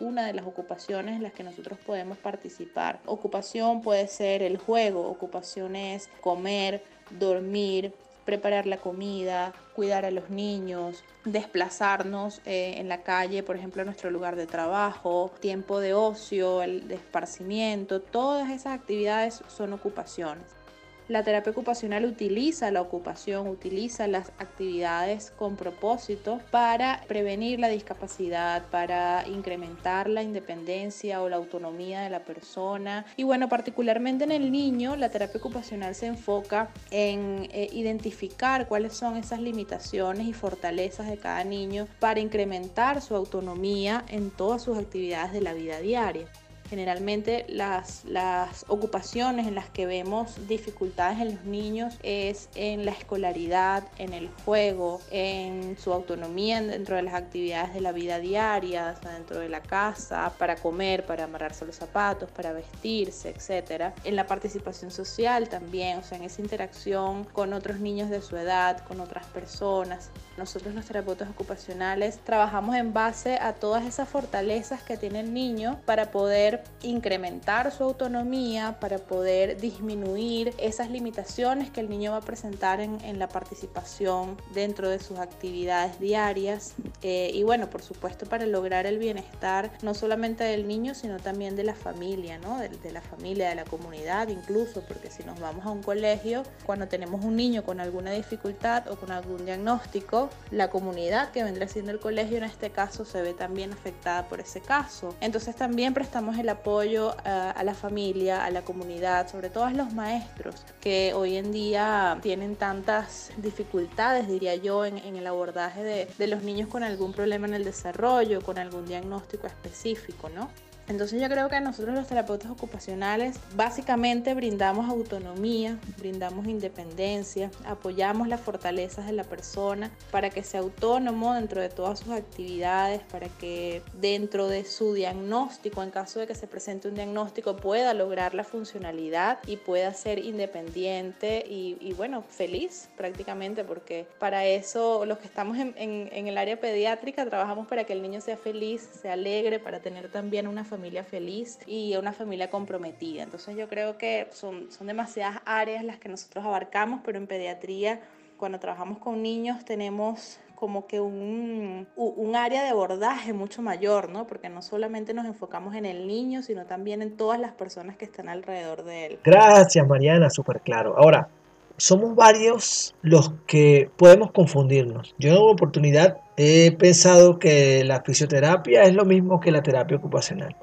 una 0.00 0.26
de 0.26 0.32
las 0.34 0.46
ocupaciones 0.46 1.16
en 1.16 1.22
las 1.22 1.32
que 1.32 1.42
nosotros 1.42 1.78
podemos 1.86 2.18
participar. 2.18 3.00
Ocupación 3.06 3.82
puede 3.82 4.08
ser 4.08 4.42
el 4.42 4.58
juego, 4.58 5.08
ocupación 5.08 5.76
es 5.76 6.08
comer, 6.20 6.82
dormir, 7.18 7.92
preparar 8.24 8.66
la 8.66 8.78
comida, 8.78 9.52
cuidar 9.74 10.04
a 10.04 10.10
los 10.10 10.30
niños, 10.30 11.04
desplazarnos 11.24 12.40
eh, 12.44 12.74
en 12.78 12.88
la 12.88 13.02
calle, 13.02 13.42
por 13.42 13.56
ejemplo, 13.56 13.82
a 13.82 13.84
nuestro 13.84 14.10
lugar 14.10 14.36
de 14.36 14.46
trabajo, 14.46 15.30
tiempo 15.40 15.80
de 15.80 15.94
ocio, 15.94 16.62
el 16.62 16.88
de 16.88 16.96
esparcimiento, 16.96 18.00
todas 18.00 18.50
esas 18.50 18.74
actividades 18.74 19.42
son 19.48 19.72
ocupaciones. 19.72 20.63
La 21.06 21.22
terapia 21.22 21.52
ocupacional 21.52 22.06
utiliza 22.06 22.70
la 22.70 22.80
ocupación, 22.80 23.46
utiliza 23.48 24.06
las 24.06 24.28
actividades 24.38 25.32
con 25.36 25.54
propósito 25.54 26.40
para 26.50 27.02
prevenir 27.06 27.60
la 27.60 27.68
discapacidad, 27.68 28.62
para 28.70 29.28
incrementar 29.28 30.08
la 30.08 30.22
independencia 30.22 31.20
o 31.20 31.28
la 31.28 31.36
autonomía 31.36 32.00
de 32.00 32.08
la 32.08 32.20
persona. 32.20 33.04
Y 33.18 33.24
bueno, 33.24 33.50
particularmente 33.50 34.24
en 34.24 34.32
el 34.32 34.50
niño, 34.50 34.96
la 34.96 35.10
terapia 35.10 35.38
ocupacional 35.38 35.94
se 35.94 36.06
enfoca 36.06 36.70
en 36.90 37.50
eh, 37.52 37.68
identificar 37.72 38.66
cuáles 38.66 38.94
son 38.94 39.18
esas 39.18 39.40
limitaciones 39.40 40.26
y 40.26 40.32
fortalezas 40.32 41.06
de 41.06 41.18
cada 41.18 41.44
niño 41.44 41.86
para 42.00 42.20
incrementar 42.20 43.02
su 43.02 43.14
autonomía 43.14 44.04
en 44.08 44.30
todas 44.30 44.62
sus 44.62 44.78
actividades 44.78 45.32
de 45.34 45.42
la 45.42 45.52
vida 45.52 45.80
diaria. 45.80 46.26
Generalmente 46.74 47.46
las, 47.48 48.04
las 48.04 48.64
ocupaciones 48.66 49.46
en 49.46 49.54
las 49.54 49.70
que 49.70 49.86
vemos 49.86 50.48
dificultades 50.48 51.20
en 51.20 51.36
los 51.36 51.44
niños 51.44 51.94
es 52.02 52.48
en 52.56 52.84
la 52.84 52.90
escolaridad, 52.90 53.84
en 53.96 54.12
el 54.12 54.28
juego, 54.44 55.00
en 55.12 55.78
su 55.78 55.92
autonomía 55.92 56.60
dentro 56.62 56.96
de 56.96 57.02
las 57.02 57.14
actividades 57.14 57.74
de 57.74 57.80
la 57.80 57.92
vida 57.92 58.18
diaria, 58.18 58.96
dentro 59.04 59.38
de 59.38 59.48
la 59.48 59.60
casa, 59.60 60.32
para 60.36 60.56
comer, 60.56 61.06
para 61.06 61.24
amarrarse 61.24 61.64
los 61.64 61.76
zapatos, 61.76 62.28
para 62.32 62.52
vestirse, 62.52 63.28
etc. 63.28 63.92
En 64.02 64.16
la 64.16 64.26
participación 64.26 64.90
social 64.90 65.48
también, 65.48 65.98
o 65.98 66.02
sea, 66.02 66.18
en 66.18 66.24
esa 66.24 66.42
interacción 66.42 67.22
con 67.22 67.52
otros 67.52 67.78
niños 67.78 68.10
de 68.10 68.20
su 68.20 68.36
edad, 68.36 68.84
con 68.88 69.00
otras 69.00 69.26
personas. 69.26 70.10
Nosotros 70.36 70.74
los 70.74 70.86
terapeutas 70.86 71.30
ocupacionales 71.30 72.18
trabajamos 72.24 72.74
en 72.74 72.92
base 72.92 73.38
a 73.40 73.52
todas 73.52 73.84
esas 73.84 74.08
fortalezas 74.08 74.82
que 74.82 74.96
tiene 74.96 75.20
el 75.20 75.32
niño 75.32 75.80
para 75.86 76.10
poder 76.10 76.63
incrementar 76.82 77.72
su 77.72 77.84
autonomía, 77.84 78.76
para 78.80 78.98
poder 78.98 79.60
disminuir 79.60 80.54
esas 80.58 80.90
limitaciones 80.90 81.70
que 81.70 81.80
el 81.80 81.88
niño 81.88 82.12
va 82.12 82.18
a 82.18 82.20
presentar 82.20 82.80
en, 82.80 83.18
la 83.18 83.28
participación 83.28 84.36
dentro 84.54 84.88
de 84.88 84.98
sus 84.98 85.18
actividades 85.18 86.00
diarias. 86.00 86.74
Eh, 87.02 87.30
y 87.32 87.42
bueno, 87.42 87.70
por 87.70 87.82
supuesto, 87.82 88.26
para 88.26 88.46
lograr 88.46 88.86
el 88.86 88.98
bienestar 88.98 89.70
no 89.82 89.94
solamente 89.94 90.44
del 90.44 90.66
niño, 90.66 90.94
sino 90.94 91.18
también 91.18 91.54
de 91.54 91.64
la 91.64 91.74
familia, 91.74 92.38
¿no? 92.38 92.58
de, 92.58 92.68
de 92.68 92.92
la 92.92 93.00
familia, 93.00 93.48
de 93.48 93.54
la 93.54 93.64
comunidad 93.64 94.28
incluso, 94.28 94.82
porque 94.82 95.10
si 95.10 95.22
nos 95.22 95.38
vamos 95.40 95.64
a 95.64 95.70
un 95.70 95.82
colegio, 95.82 96.42
cuando 96.66 96.88
tenemos 96.88 97.24
un 97.24 97.36
niño 97.36 97.64
con 97.64 97.80
alguna 97.80 98.10
dificultad 98.10 98.90
o 98.90 98.96
con 98.96 99.12
algún 99.12 99.44
diagnóstico, 99.44 100.30
la 100.50 100.70
comunidad 100.70 101.30
que 101.30 101.44
vendrá 101.44 101.68
siendo 101.68 101.92
el 101.92 102.00
colegio 102.00 102.38
en 102.38 102.44
este 102.44 102.70
caso 102.70 103.04
se 103.04 103.22
ve 103.22 103.34
también 103.34 103.72
afectada 103.72 104.28
por 104.28 104.40
ese 104.40 104.60
caso. 104.60 105.14
Entonces 105.20 105.54
también 105.56 105.94
prestamos 105.94 106.38
el 106.38 106.43
apoyo 106.48 107.14
eh, 107.24 107.28
a, 107.28 107.62
la 107.64 107.74
familia, 107.74 108.44
a 108.44 108.50
la 108.50 108.62
comunidad, 108.62 109.30
sobre 109.30 109.50
todo 109.50 109.64
a 109.64 109.70
los 109.72 109.92
maestros 109.92 110.64
que 110.80 111.12
hoy 111.14 111.36
en 111.36 111.52
día 111.52 112.18
tienen 112.22 112.56
tantas 112.56 113.30
dificultades, 113.36 114.28
diría 114.28 114.54
yo, 114.56 114.84
en, 114.84 114.98
el 114.98 115.26
abordaje 115.26 116.08
de 116.16 116.26
los 116.26 116.42
niños 116.42 116.68
con 116.68 116.82
algún 116.82 117.12
problema 117.12 117.46
en 117.46 117.54
el 117.54 117.64
desarrollo, 117.64 118.40
con 118.42 118.58
algún 118.58 118.86
diagnóstico 118.86 119.46
específico, 119.46 120.28
¿no? 120.28 120.50
Entonces 120.88 121.20
yo 121.20 121.28
creo 121.28 121.48
que 121.48 121.60
nosotros 121.60 121.94
los 121.94 122.06
terapeutas 122.06 122.50
ocupacionales 122.50 123.36
básicamente 123.56 124.34
brindamos 124.34 124.88
autonomía, 124.88 125.78
brindamos 125.98 126.46
independencia, 126.46 127.50
apoyamos 127.64 128.28
las 128.28 128.40
fortalezas 128.40 129.06
de 129.06 129.12
la 129.12 129.24
persona 129.24 129.90
para 130.10 130.30
que 130.30 130.42
sea 130.42 130.60
autónomo 130.60 131.34
dentro 131.34 131.60
de 131.60 131.70
todas 131.70 132.00
sus 132.00 132.10
actividades, 132.10 133.00
para 133.10 133.28
que 133.28 133.82
dentro 134.00 134.48
de 134.48 134.64
su 134.64 134.92
diagnóstico, 134.92 135.82
en 135.82 135.90
caso 135.90 136.20
de 136.20 136.26
que 136.26 136.34
se 136.34 136.46
presente 136.46 136.88
un 136.88 136.94
diagnóstico, 136.94 137.56
pueda 137.56 137.94
lograr 137.94 138.34
la 138.34 138.44
funcionalidad 138.44 139.38
y 139.46 139.56
pueda 139.56 139.92
ser 139.94 140.18
independiente 140.18 141.44
y, 141.48 141.92
bueno, 141.96 142.22
feliz 142.22 142.88
prácticamente, 142.96 143.64
porque 143.64 144.06
para 144.18 144.44
eso 144.44 145.06
los 145.06 145.18
que 145.18 145.26
estamos 145.26 145.56
en, 145.58 145.74
en 145.76 146.28
el 146.28 146.36
área 146.36 146.58
pediátrica 146.60 147.24
trabajamos 147.24 147.66
para 147.66 147.84
que 147.84 147.92
el 147.92 148.02
niño 148.02 148.20
sea 148.20 148.36
feliz, 148.36 148.88
sea 149.00 149.14
alegre, 149.14 149.58
para 149.58 149.80
tener 149.80 150.10
también 150.10 150.46
una 150.46 150.64
familia 150.74 151.04
feliz 151.04 151.58
y 151.66 151.96
una 151.96 152.12
familia 152.12 152.50
comprometida. 152.50 153.22
Entonces 153.22 153.56
yo 153.56 153.68
creo 153.68 153.96
que 153.96 154.26
son, 154.32 154.70
son 154.72 154.86
demasiadas 154.86 155.40
áreas 155.44 155.84
las 155.84 155.98
que 155.98 156.08
nosotros 156.08 156.44
abarcamos, 156.44 157.00
pero 157.04 157.18
en 157.18 157.26
pediatría, 157.26 158.00
cuando 158.36 158.58
trabajamos 158.58 158.98
con 158.98 159.22
niños, 159.22 159.64
tenemos 159.64 160.40
como 160.56 160.86
que 160.86 161.00
un, 161.00 161.86
un, 161.96 162.36
área 162.36 162.62
de 162.62 162.70
abordaje 162.70 163.32
mucho 163.32 163.60
mayor, 163.60 164.08
¿no? 164.08 164.26
Porque 164.26 164.48
no 164.48 164.62
solamente 164.62 165.12
nos 165.12 165.26
enfocamos 165.26 165.74
en 165.74 165.84
el 165.84 166.06
niño, 166.06 166.42
sino 166.42 166.64
también 166.64 167.02
en 167.02 167.16
todas 167.16 167.38
las 167.38 167.52
personas 167.52 167.96
que 167.96 168.04
están 168.04 168.28
alrededor 168.28 168.84
de 168.84 169.06
él. 169.06 169.18
Gracias, 169.24 169.86
Mariana, 169.86 170.30
súper 170.30 170.60
claro. 170.60 170.94
Ahora, 170.96 171.28
somos 171.76 172.14
varios 172.14 172.94
los 173.02 173.32
que 173.46 173.90
podemos 173.96 174.30
confundirnos. 174.32 175.14
Yo 175.18 175.30
en 175.30 175.36
una 175.36 175.52
oportunidad 175.52 176.18
he 176.36 176.72
pensado 176.72 177.38
que 177.38 177.84
la 177.84 178.02
fisioterapia 178.02 178.82
es 178.82 178.94
lo 178.94 179.04
mismo 179.04 179.40
que 179.40 179.50
la 179.50 179.62
terapia 179.62 179.96
ocupacional. 179.96 180.56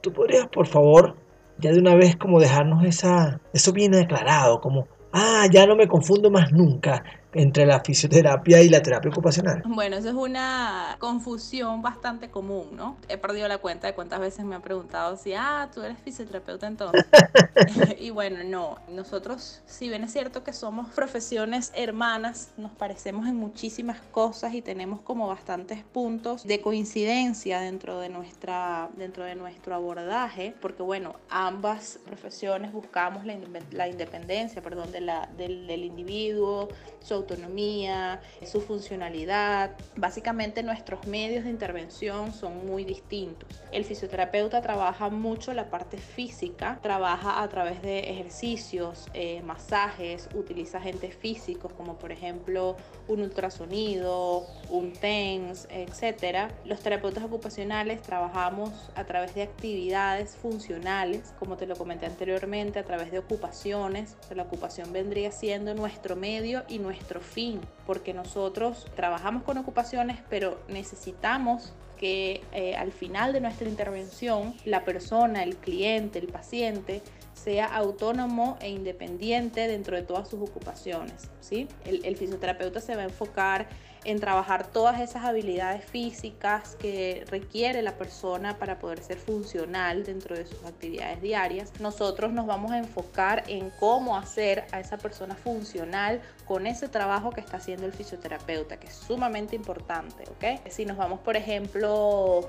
¿Tú 0.00 0.12
podrías, 0.12 0.48
por 0.48 0.66
favor, 0.66 1.16
ya 1.58 1.72
de 1.72 1.78
una 1.78 1.94
vez 1.94 2.16
como 2.16 2.40
dejarnos 2.40 2.84
esa, 2.84 3.40
eso 3.52 3.72
bien 3.72 3.94
aclarado, 3.94 4.60
como, 4.60 4.88
ah, 5.12 5.46
ya 5.50 5.66
no 5.66 5.76
me 5.76 5.88
confundo 5.88 6.30
más 6.30 6.52
nunca 6.52 7.02
entre 7.32 7.64
la 7.66 7.80
fisioterapia 7.80 8.60
y 8.62 8.68
la 8.68 8.82
terapia 8.82 9.10
ocupacional? 9.10 9.62
Bueno, 9.66 9.96
eso 9.96 10.08
es 10.08 10.14
una 10.14 10.96
confusión 10.98 11.82
bastante 11.82 12.28
común, 12.30 12.68
¿no? 12.76 12.96
He 13.08 13.18
perdido 13.18 13.46
la 13.48 13.58
cuenta 13.58 13.86
de 13.86 13.94
cuántas 13.94 14.20
veces 14.20 14.44
me 14.44 14.56
han 14.56 14.62
preguntado 14.62 15.16
si, 15.16 15.34
ah, 15.34 15.68
tú 15.72 15.82
eres 15.82 15.98
fisioterapeuta 15.98 16.66
entonces. 16.66 17.06
y 18.00 18.10
bueno, 18.10 18.42
no, 18.44 18.78
nosotros, 18.88 19.62
si 19.66 19.88
bien 19.88 20.04
es 20.04 20.12
cierto 20.12 20.42
que 20.42 20.52
somos 20.52 20.88
profesiones 20.88 21.72
hermanas, 21.74 22.50
nos 22.56 22.72
parecemos 22.72 23.28
en 23.28 23.36
muchísimas 23.36 24.00
cosas 24.10 24.54
y 24.54 24.62
tenemos 24.62 25.00
como 25.00 25.28
bastantes 25.28 25.84
puntos 25.84 26.44
de 26.44 26.60
coincidencia 26.60 27.60
dentro 27.60 28.00
de, 28.00 28.08
nuestra, 28.08 28.90
dentro 28.96 29.24
de 29.24 29.34
nuestro 29.34 29.74
abordaje, 29.74 30.54
porque 30.60 30.82
bueno, 30.82 31.14
ambas 31.28 31.98
profesiones 32.06 32.72
buscamos 32.72 33.24
la, 33.24 33.88
independencia, 33.88 34.62
perdón, 34.62 34.90
de 34.92 35.00
la, 35.00 35.28
del, 35.36 35.66
del 35.66 35.84
individuo, 35.84 36.68
son 37.00 37.19
autonomía, 37.20 38.20
su 38.44 38.60
funcionalidad. 38.60 39.70
Básicamente 39.96 40.62
nuestros 40.62 41.06
medios 41.06 41.44
de 41.44 41.50
intervención 41.50 42.32
son 42.32 42.66
muy 42.66 42.84
distintos. 42.84 43.48
El 43.72 43.84
fisioterapeuta 43.84 44.60
trabaja 44.60 45.08
mucho 45.08 45.54
la 45.54 45.70
parte 45.70 45.98
física, 45.98 46.78
trabaja 46.82 47.42
a 47.42 47.48
través 47.48 47.82
de 47.82 48.10
ejercicios, 48.10 49.08
eh, 49.14 49.42
masajes, 49.42 50.28
utiliza 50.34 50.78
agentes 50.78 51.14
físicos 51.14 51.72
como 51.72 51.98
por 51.98 52.12
ejemplo 52.12 52.76
un 53.08 53.20
ultrasonido, 53.20 54.46
un 54.68 54.92
TENS, 54.92 55.66
etc. 55.70 56.50
Los 56.64 56.80
terapeutas 56.80 57.24
ocupacionales 57.24 58.02
trabajamos 58.02 58.70
a 58.94 59.04
través 59.04 59.34
de 59.34 59.42
actividades 59.42 60.36
funcionales, 60.36 61.34
como 61.38 61.56
te 61.56 61.66
lo 61.66 61.76
comenté 61.76 62.06
anteriormente, 62.06 62.78
a 62.78 62.84
través 62.84 63.10
de 63.10 63.18
ocupaciones. 63.18 64.16
La 64.34 64.44
ocupación 64.44 64.92
vendría 64.92 65.32
siendo 65.32 65.74
nuestro 65.74 66.16
medio 66.16 66.62
y 66.68 66.78
nuestro 66.78 67.09
fin, 67.18 67.60
porque 67.86 68.14
nosotros 68.14 68.86
trabajamos 68.94 69.42
con 69.42 69.58
ocupaciones, 69.58 70.18
pero 70.30 70.60
necesitamos 70.68 71.72
que 71.98 72.42
eh, 72.52 72.76
al 72.76 72.92
final 72.92 73.32
de 73.32 73.40
nuestra 73.40 73.68
intervención 73.68 74.54
la 74.64 74.84
persona, 74.84 75.42
el 75.42 75.56
cliente, 75.56 76.20
el 76.20 76.28
paciente, 76.28 77.02
sea 77.34 77.66
autónomo 77.66 78.56
e 78.60 78.70
independiente 78.70 79.66
dentro 79.66 79.96
de 79.96 80.02
todas 80.02 80.28
sus 80.28 80.40
ocupaciones. 80.40 81.28
¿sí? 81.40 81.66
El, 81.84 82.04
el, 82.04 82.16
fisioterapeuta 82.16 82.80
se 82.80 82.94
va 82.94 83.02
a 83.02 83.06
enfocar 83.06 83.68
en 84.04 84.20
trabajar 84.20 84.66
todas 84.66 85.00
esas 85.00 85.24
habilidades 85.24 85.84
físicas 85.84 86.76
que 86.80 87.24
requiere 87.30 87.82
la 87.82 87.92
persona 87.92 88.58
para 88.58 88.78
poder 88.78 89.02
ser 89.02 89.18
funcional 89.18 90.04
dentro 90.04 90.36
de 90.36 90.46
sus 90.46 90.64
actividades 90.64 91.20
diarias. 91.20 91.72
Nosotros 91.80 92.32
nos 92.32 92.46
vamos 92.46 92.72
a 92.72 92.78
enfocar 92.78 93.44
en 93.46 93.70
cómo 93.78 94.16
hacer 94.16 94.64
a 94.72 94.80
esa 94.80 94.96
persona 94.96 95.34
funcional 95.34 96.20
con 96.46 96.66
ese 96.66 96.88
trabajo 96.88 97.30
que 97.30 97.40
está 97.40 97.58
haciendo 97.58 97.86
el 97.86 97.92
fisioterapeuta, 97.92 98.78
que 98.78 98.86
es 98.86 98.94
sumamente 98.94 99.54
importante. 99.56 100.24
¿ok? 100.30 100.68
Si 100.70 100.84
nos 100.84 100.96
vamos, 100.96 101.20
por 101.20 101.36
ejemplo, 101.36 102.48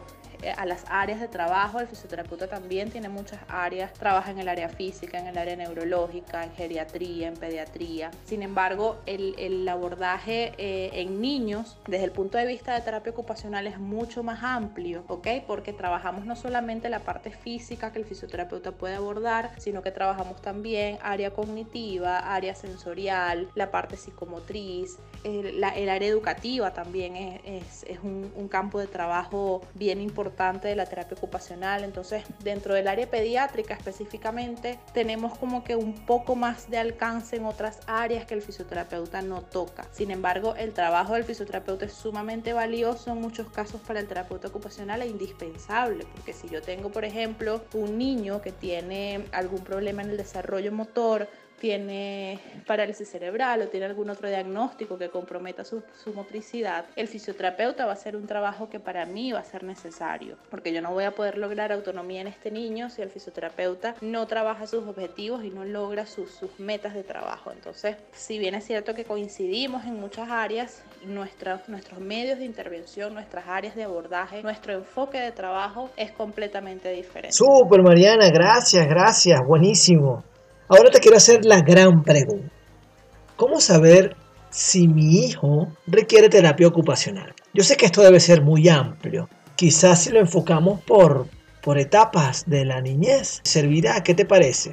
a 0.57 0.65
las 0.65 0.83
áreas 0.89 1.19
de 1.19 1.27
trabajo. 1.27 1.79
El 1.79 1.88
fisioterapeuta 1.88 2.48
también 2.48 2.89
tiene 2.89 3.10
muchas 3.10 3.39
áreas, 3.48 3.93
trabaja 3.93 4.31
en 4.31 4.39
el 4.39 4.48
área 4.48 4.69
física, 4.69 5.19
en 5.19 5.27
el 5.27 5.38
área 5.38 5.55
neurológica, 5.55 6.43
en 6.43 6.51
geriatría, 6.53 7.27
en 7.27 7.36
pediatría. 7.36 8.12
Sin 8.25 8.43
embargo, 8.43 8.98
el, 9.05 9.36
el 9.38 9.67
abordaje 9.67 10.53
eh, 10.57 10.89
en 10.93 11.21
niños, 11.21 11.77
desde 11.88 12.05
el 12.05 12.12
punto 12.12 12.38
de 12.38 12.45
vista 12.45 12.74
de 12.74 12.81
terapia 12.81 13.12
ocupacional, 13.12 13.67
es 13.67 13.79
mucho 13.79 14.24
más 14.24 14.43
amplio, 14.43 15.03
¿ok? 15.07 15.27
Porque 15.45 15.74
trabajamos 15.74 16.25
no 16.25 16.36
solamente 16.36 16.89
la 16.89 17.00
parte 17.00 17.31
física 17.31 17.91
que 17.91 18.00
el 18.00 18.05
fisioterapeuta 18.05 18.71
puede 18.71 18.95
abordar, 18.95 19.51
sino 19.57 19.81
que 19.81 19.91
trabajamos 19.91 20.41
también 20.41 20.98
área 21.01 21.31
cognitiva, 21.31 22.33
área 22.33 22.55
sensorial, 22.55 23.50
la 23.55 23.71
parte 23.71 23.98
psicomotriz, 23.98 24.98
el, 25.24 25.63
el 25.63 25.89
área 25.89 26.07
educativa 26.07 26.74
también 26.74 27.15
es, 27.15 27.83
es, 27.83 28.00
un 28.03 28.48
campo 28.48 28.79
de 28.79 28.88
trabajo 28.88 29.62
bien 29.75 30.01
importante 30.01 30.30
de 30.61 30.75
la 30.75 30.85
terapia 30.85 31.15
ocupacional. 31.17 31.83
Entonces, 31.83 32.23
dentro 32.43 32.73
del 32.73 32.88
área 32.88 33.09
pediátrica 33.09 33.73
específicamente, 33.73 34.79
tenemos 34.93 35.38
como 35.38 35.63
que 35.63 35.75
un 35.75 36.05
poco 36.05 36.35
más 36.35 36.69
de 36.69 36.77
alcance 36.77 37.35
en 37.35 37.45
otras 37.45 37.79
áreas 37.85 38.25
que 38.25 38.33
el 38.33 38.41
fisioterapeuta 38.41 39.21
no 39.21 39.41
toca. 39.41 39.85
Sin 39.91 40.09
embargo, 40.09 40.55
el 40.55 40.73
trabajo 40.73 41.13
del 41.13 41.25
fisioterapeuta 41.25 41.85
es 41.85 41.93
sumamente 41.93 42.53
valioso 42.53 43.11
en 43.11 43.21
muchos 43.21 43.50
casos 43.50 43.81
para 43.81 44.00
el 44.00 44.07
terapeuta 44.07 44.47
ocupacional 44.47 45.01
e 45.01 45.07
indispensable, 45.07 46.05
porque 46.15 46.33
si 46.33 46.50
yo 46.50 46.61
tengo, 46.61 46.91
por 46.91 47.05
ejemplo, 47.05 47.61
un 47.73 47.97
niño 47.97 48.41
que 48.41 48.51
tiene 48.51 49.25
algún 49.31 49.63
problema 49.63 50.01
en 50.01 50.11
el 50.11 50.17
desarrollo 50.17 50.71
motor, 50.71 51.27
tiene 51.62 52.39
parálisis 52.65 53.08
cerebral 53.08 53.62
o 53.62 53.68
tiene 53.68 53.86
algún 53.86 54.10
otro 54.10 54.27
diagnóstico 54.27 54.98
que 54.98 55.10
comprometa 55.10 55.63
su, 55.63 55.84
su, 56.03 56.12
motricidad, 56.12 56.86
el 56.96 57.08
fisioterapeuta 57.08 57.86
va 57.86 57.91
a 57.91 57.94
hacer 57.94 58.15
un 58.15 58.25
trabajo 58.25 58.68
que 58.68 58.80
para 58.80 59.06
mí 59.06 59.32
va 59.32 59.41
a 59.41 59.44
ser 59.44 59.63
necesario, 59.63 60.38
porque 60.50 60.74
yo 60.74 60.82
no 60.82 60.91
voy 60.91 61.03
a 61.03 61.12
poder 61.12 61.38
lograr 61.38 61.72
autonomía 61.72 62.22
en 62.22 62.27
este 62.27 62.50
niño 62.50 62.89
si 62.89 63.03
el 63.03 63.12
fisioterapeuta 63.12 63.94
no 64.01 64.25
trabaja 64.25 64.65
sus 64.65 64.88
objetivos 64.88 65.44
y 65.44 65.51
no 65.51 65.63
logra 65.63 66.08
sus, 66.08 66.32
sus 66.32 66.60
metas 66.60 66.96
de 66.96 67.03
trabajo. 67.03 67.51
Entonces, 67.51 67.96
si 68.12 68.39
bien 68.39 68.56
es 68.56 68.65
cierto 68.65 68.96
que 68.96 69.06
coincidimos 69.06 69.86
en 69.86 70.00
muchas 70.00 70.32
áreas, 70.32 70.84
nuestros, 71.06 71.70
nuestros 71.70 72.00
medios 72.00 72.39
de 72.39 72.46
intervención, 72.46 73.13
nuestras 73.13 73.46
áreas 73.48 73.75
de 73.75 73.84
abordaje, 73.84 74.41
nuestro 74.41 74.74
enfoque 74.74 75.20
de 75.20 75.32
trabajo 75.32 75.91
es 75.96 76.12
completamente 76.12 76.89
diferente. 76.89 77.34
Súper, 77.34 77.84
Mariana, 77.84 78.30
gracias, 78.34 78.88
gracias, 78.88 79.39
buenísimo. 79.48 80.24
Ahora 80.71 80.89
te 80.89 81.01
quiero 81.01 81.17
hacer 81.17 81.43
la 81.43 81.59
gran 81.59 82.01
pregunta. 82.01 82.49
¿Cómo 83.35 83.59
saber 83.59 84.15
si 84.51 84.87
mi 84.87 85.25
hijo 85.25 85.67
requiere 85.85 86.29
terapia 86.29 86.65
ocupacional? 86.65 87.33
Yo 87.53 87.61
sé 87.61 87.75
que 87.75 87.87
esto 87.87 88.01
debe 88.01 88.21
ser 88.21 88.41
muy 88.41 88.69
amplio. 88.69 89.27
Quizás 89.57 90.03
si 90.03 90.11
lo 90.11 90.21
enfocamos 90.21 90.79
por, 90.79 91.27
por 91.61 91.77
etapas 91.77 92.45
de 92.47 92.63
la 92.63 92.79
niñez, 92.79 93.41
servirá. 93.43 94.01
¿Qué 94.01 94.13
te 94.13 94.23
parece? 94.23 94.71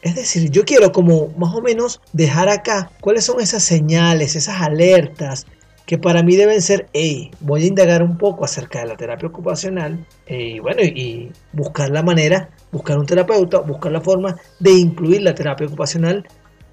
Es 0.00 0.14
decir, 0.14 0.50
yo 0.50 0.64
quiero 0.64 0.92
como 0.92 1.28
más 1.36 1.54
o 1.54 1.60
menos 1.60 2.00
dejar 2.14 2.48
acá 2.48 2.90
cuáles 3.02 3.26
son 3.26 3.42
esas 3.42 3.62
señales, 3.62 4.34
esas 4.34 4.62
alertas 4.62 5.44
que 5.84 5.98
para 5.98 6.22
mí 6.22 6.36
deben 6.36 6.62
ser, 6.62 6.88
hey, 6.94 7.30
voy 7.40 7.64
a 7.64 7.66
indagar 7.66 8.02
un 8.02 8.16
poco 8.16 8.46
acerca 8.46 8.78
de 8.78 8.86
la 8.86 8.96
terapia 8.96 9.28
ocupacional 9.28 10.06
y 10.26 10.58
bueno, 10.58 10.80
y 10.80 11.32
buscar 11.52 11.90
la 11.90 12.02
manera 12.02 12.48
buscar 12.72 12.98
un 12.98 13.06
terapeuta, 13.06 13.60
buscar 13.60 13.92
la 13.92 14.00
forma 14.00 14.36
de 14.58 14.72
incluir 14.72 15.22
la 15.22 15.34
terapia 15.34 15.66
ocupacional 15.66 16.26